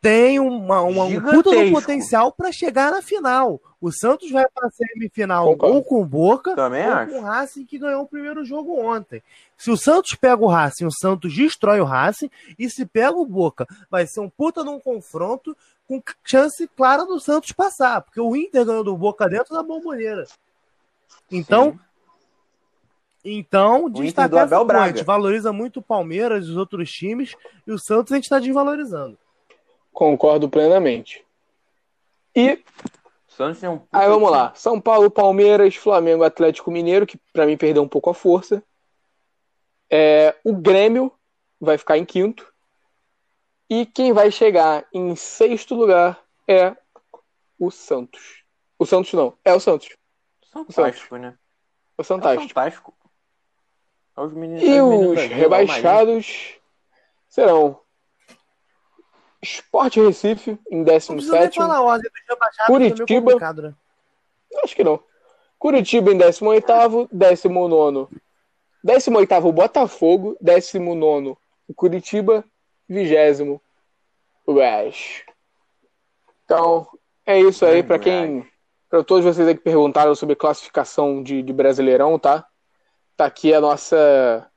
tem 0.00 0.38
uma, 0.38 0.80
uma, 0.82 1.04
um 1.04 1.20
puta 1.20 1.50
do 1.50 1.72
potencial 1.72 2.30
pra 2.32 2.52
chegar 2.52 2.92
na 2.92 3.02
final. 3.02 3.60
O 3.80 3.92
Santos 3.92 4.30
vai 4.30 4.44
pra 4.52 4.70
semifinal 4.70 5.46
Concordo. 5.46 5.76
ou 5.76 5.84
com 5.84 6.02
o 6.02 6.04
Boca 6.04 6.54
Também 6.54 6.86
ou 6.86 6.92
acho. 6.92 7.12
com 7.12 7.18
o 7.18 7.22
Racing 7.22 7.64
que 7.64 7.78
ganhou 7.78 8.02
o 8.02 8.08
primeiro 8.08 8.44
jogo 8.44 8.78
ontem. 8.80 9.22
Se 9.56 9.70
o 9.70 9.76
Santos 9.76 10.16
pega 10.16 10.42
o 10.42 10.48
Racing, 10.48 10.86
o 10.86 10.92
Santos 10.92 11.34
destrói 11.34 11.80
o 11.80 11.84
Racing 11.84 12.30
e 12.58 12.68
se 12.68 12.86
pega 12.86 13.16
o 13.16 13.26
Boca, 13.26 13.66
vai 13.90 14.06
ser 14.06 14.20
um 14.20 14.28
puta 14.28 14.64
num 14.64 14.80
confronto 14.80 15.56
com 15.86 16.02
chance 16.24 16.68
clara 16.76 17.04
do 17.04 17.18
Santos 17.18 17.52
passar, 17.52 18.02
porque 18.02 18.20
o 18.20 18.36
Inter 18.36 18.64
ganhou 18.64 18.84
do 18.84 18.96
Boca 18.96 19.28
dentro 19.28 19.54
da 19.54 19.62
bomboneira. 19.62 20.26
Então, 21.30 21.72
Sim. 21.72 23.38
então, 23.38 23.88
destacar 23.88 24.44
essa. 24.44 25.04
Valoriza 25.04 25.52
muito 25.52 25.78
o 25.78 25.82
Palmeiras 25.82 26.46
e 26.46 26.50
os 26.50 26.56
outros 26.56 26.90
times, 26.90 27.34
e 27.66 27.72
o 27.72 27.78
Santos 27.78 28.12
a 28.12 28.16
gente 28.16 28.24
está 28.24 28.38
desvalorizando. 28.38 29.16
Concordo 29.92 30.48
plenamente. 30.48 31.24
E 32.34 32.62
O 33.28 33.32
Santos 33.32 33.60
tem 33.60 33.68
um 33.68 33.80
aí 33.92 34.08
vamos 34.08 34.30
lá. 34.30 34.52
São 34.54 34.80
Paulo, 34.80 35.10
Palmeiras, 35.10 35.74
Flamengo, 35.76 36.22
Atlético 36.24 36.70
Mineiro, 36.70 37.06
que 37.06 37.18
pra 37.32 37.46
mim 37.46 37.56
perdeu 37.56 37.82
um 37.82 37.88
pouco 37.88 38.10
a 38.10 38.14
força. 38.14 38.62
É, 39.90 40.34
o 40.44 40.54
Grêmio 40.54 41.12
vai 41.60 41.78
ficar 41.78 41.98
em 41.98 42.04
quinto. 42.04 42.46
E 43.70 43.84
quem 43.84 44.12
vai 44.12 44.30
chegar 44.30 44.86
em 44.92 45.14
sexto 45.16 45.74
lugar 45.74 46.22
é 46.46 46.74
o 47.58 47.70
Santos. 47.70 48.44
O 48.78 48.86
Santos 48.86 49.12
não, 49.12 49.36
é 49.44 49.52
o 49.52 49.60
Santos. 49.60 49.88
Fantástico, 50.52 51.16
né? 51.16 51.36
O 51.96 52.02
É 52.02 52.04
Fantástico. 52.04 52.48
fantástico. 52.48 52.94
É 54.16 54.20
os 54.20 54.32
meninos, 54.32 54.62
E 54.62 54.76
é 54.76 54.82
os 54.82 54.88
meninos 54.88 55.22
rebaixados 55.24 56.54
serão 57.28 57.80
Sport 59.56 59.96
Recife 59.96 60.58
em 60.70 60.78
Não 60.78 60.84
precisa 60.84 61.32
nem 61.32 61.48
17. 61.48 61.56
falar 61.56 61.76
a 61.76 61.82
ordem 61.82 62.10
dos 62.10 62.22
rebaixados, 62.28 62.66
que 62.66 63.14
é 63.14 63.20
Curitiba. 63.20 63.62
né? 63.62 63.74
Acho 64.62 64.76
que 64.76 64.84
não. 64.84 65.00
Curitiba 65.58 66.12
em 66.12 66.18
18, 66.18 67.08
19. 67.12 68.08
18 68.82 69.52
Botafogo, 69.52 70.36
19 70.40 71.36
o 71.68 71.74
Curitiba, 71.74 72.44
20 72.88 73.60
o 74.46 74.54
Goiás. 74.54 75.22
Então, 76.44 76.88
é 77.26 77.38
isso 77.38 77.66
aí 77.66 77.82
para 77.82 77.98
quem. 77.98 78.46
Para 78.88 79.04
todos 79.04 79.22
vocês 79.22 79.46
aí 79.46 79.54
que 79.54 79.60
perguntaram 79.60 80.14
sobre 80.14 80.34
classificação 80.34 81.22
de, 81.22 81.42
de 81.42 81.52
Brasileirão, 81.52 82.18
tá? 82.18 82.46
Tá 83.14 83.26
aqui 83.26 83.52
a 83.52 83.60
nossa. 83.60 84.50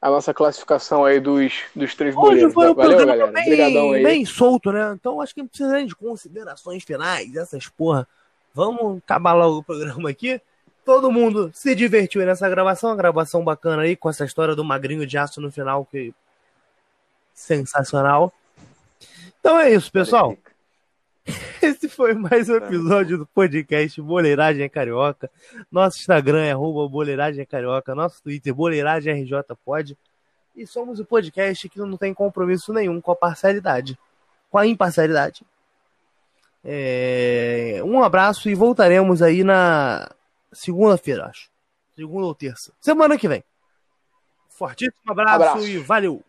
A 0.00 0.08
nossa 0.08 0.32
classificação 0.32 1.04
aí 1.04 1.20
dos, 1.20 1.52
dos 1.76 1.94
três 1.94 2.16
Hoje 2.16 2.50
foi 2.50 2.70
um 2.70 2.74
Valeu, 2.74 2.96
programa 2.96 3.16
galera. 3.16 3.32
bem, 3.32 3.42
Obrigadão 3.42 3.92
aí. 3.92 4.02
bem 4.02 4.24
solto, 4.24 4.72
né? 4.72 4.92
Então 4.94 5.20
acho 5.20 5.34
que 5.34 5.42
não 5.42 5.48
precisa 5.48 5.72
nem 5.72 5.86
de 5.86 5.94
considerações 5.94 6.82
finais, 6.82 7.36
essas 7.36 7.68
porra. 7.68 8.08
Vamos 8.54 8.98
acabar 8.98 9.34
logo 9.34 9.58
o 9.58 9.62
programa 9.62 10.08
aqui. 10.08 10.40
Todo 10.86 11.12
mundo 11.12 11.50
se 11.52 11.74
divertiu 11.74 12.24
nessa 12.24 12.48
gravação, 12.48 12.90
uma 12.90 12.96
gravação 12.96 13.44
bacana 13.44 13.82
aí, 13.82 13.94
com 13.94 14.08
essa 14.08 14.24
história 14.24 14.56
do 14.56 14.64
magrinho 14.64 15.06
de 15.06 15.18
aço 15.18 15.40
no 15.40 15.52
final, 15.52 15.84
que 15.84 16.14
sensacional. 17.34 18.32
Então 19.38 19.58
é 19.58 19.70
isso, 19.70 19.92
pessoal. 19.92 20.34
Esse 21.62 21.88
foi 21.88 22.14
mais 22.14 22.48
um 22.48 22.56
episódio 22.56 23.18
do 23.18 23.26
podcast 23.26 24.00
Boleiragem 24.00 24.68
Carioca. 24.68 25.30
Nosso 25.70 25.98
Instagram 25.98 26.44
é 26.44 26.54
Boleiragem 26.54 27.44
Carioca, 27.46 27.94
nosso 27.94 28.22
Twitter 28.22 28.54
Boleiragem 28.54 29.22
RJ 29.22 29.42
Pod. 29.64 29.96
E 30.56 30.66
somos 30.66 30.98
o 30.98 31.04
podcast 31.04 31.68
que 31.68 31.78
não 31.78 31.96
tem 31.96 32.12
compromisso 32.12 32.72
nenhum 32.72 33.00
com 33.00 33.12
a 33.12 33.16
parcialidade, 33.16 33.98
com 34.50 34.58
a 34.58 34.66
imparcialidade. 34.66 35.44
É... 36.64 37.80
Um 37.84 38.02
abraço 38.02 38.48
e 38.48 38.54
voltaremos 38.54 39.22
aí 39.22 39.44
na 39.44 40.10
segunda-feira, 40.52 41.26
acho. 41.26 41.48
Segunda 41.94 42.26
ou 42.26 42.34
terça. 42.34 42.72
Semana 42.80 43.16
que 43.16 43.28
vem. 43.28 43.44
Fortíssimo 44.48 45.10
abraço, 45.10 45.34
Abraço. 45.34 45.66
e 45.66 45.78
valeu! 45.78 46.22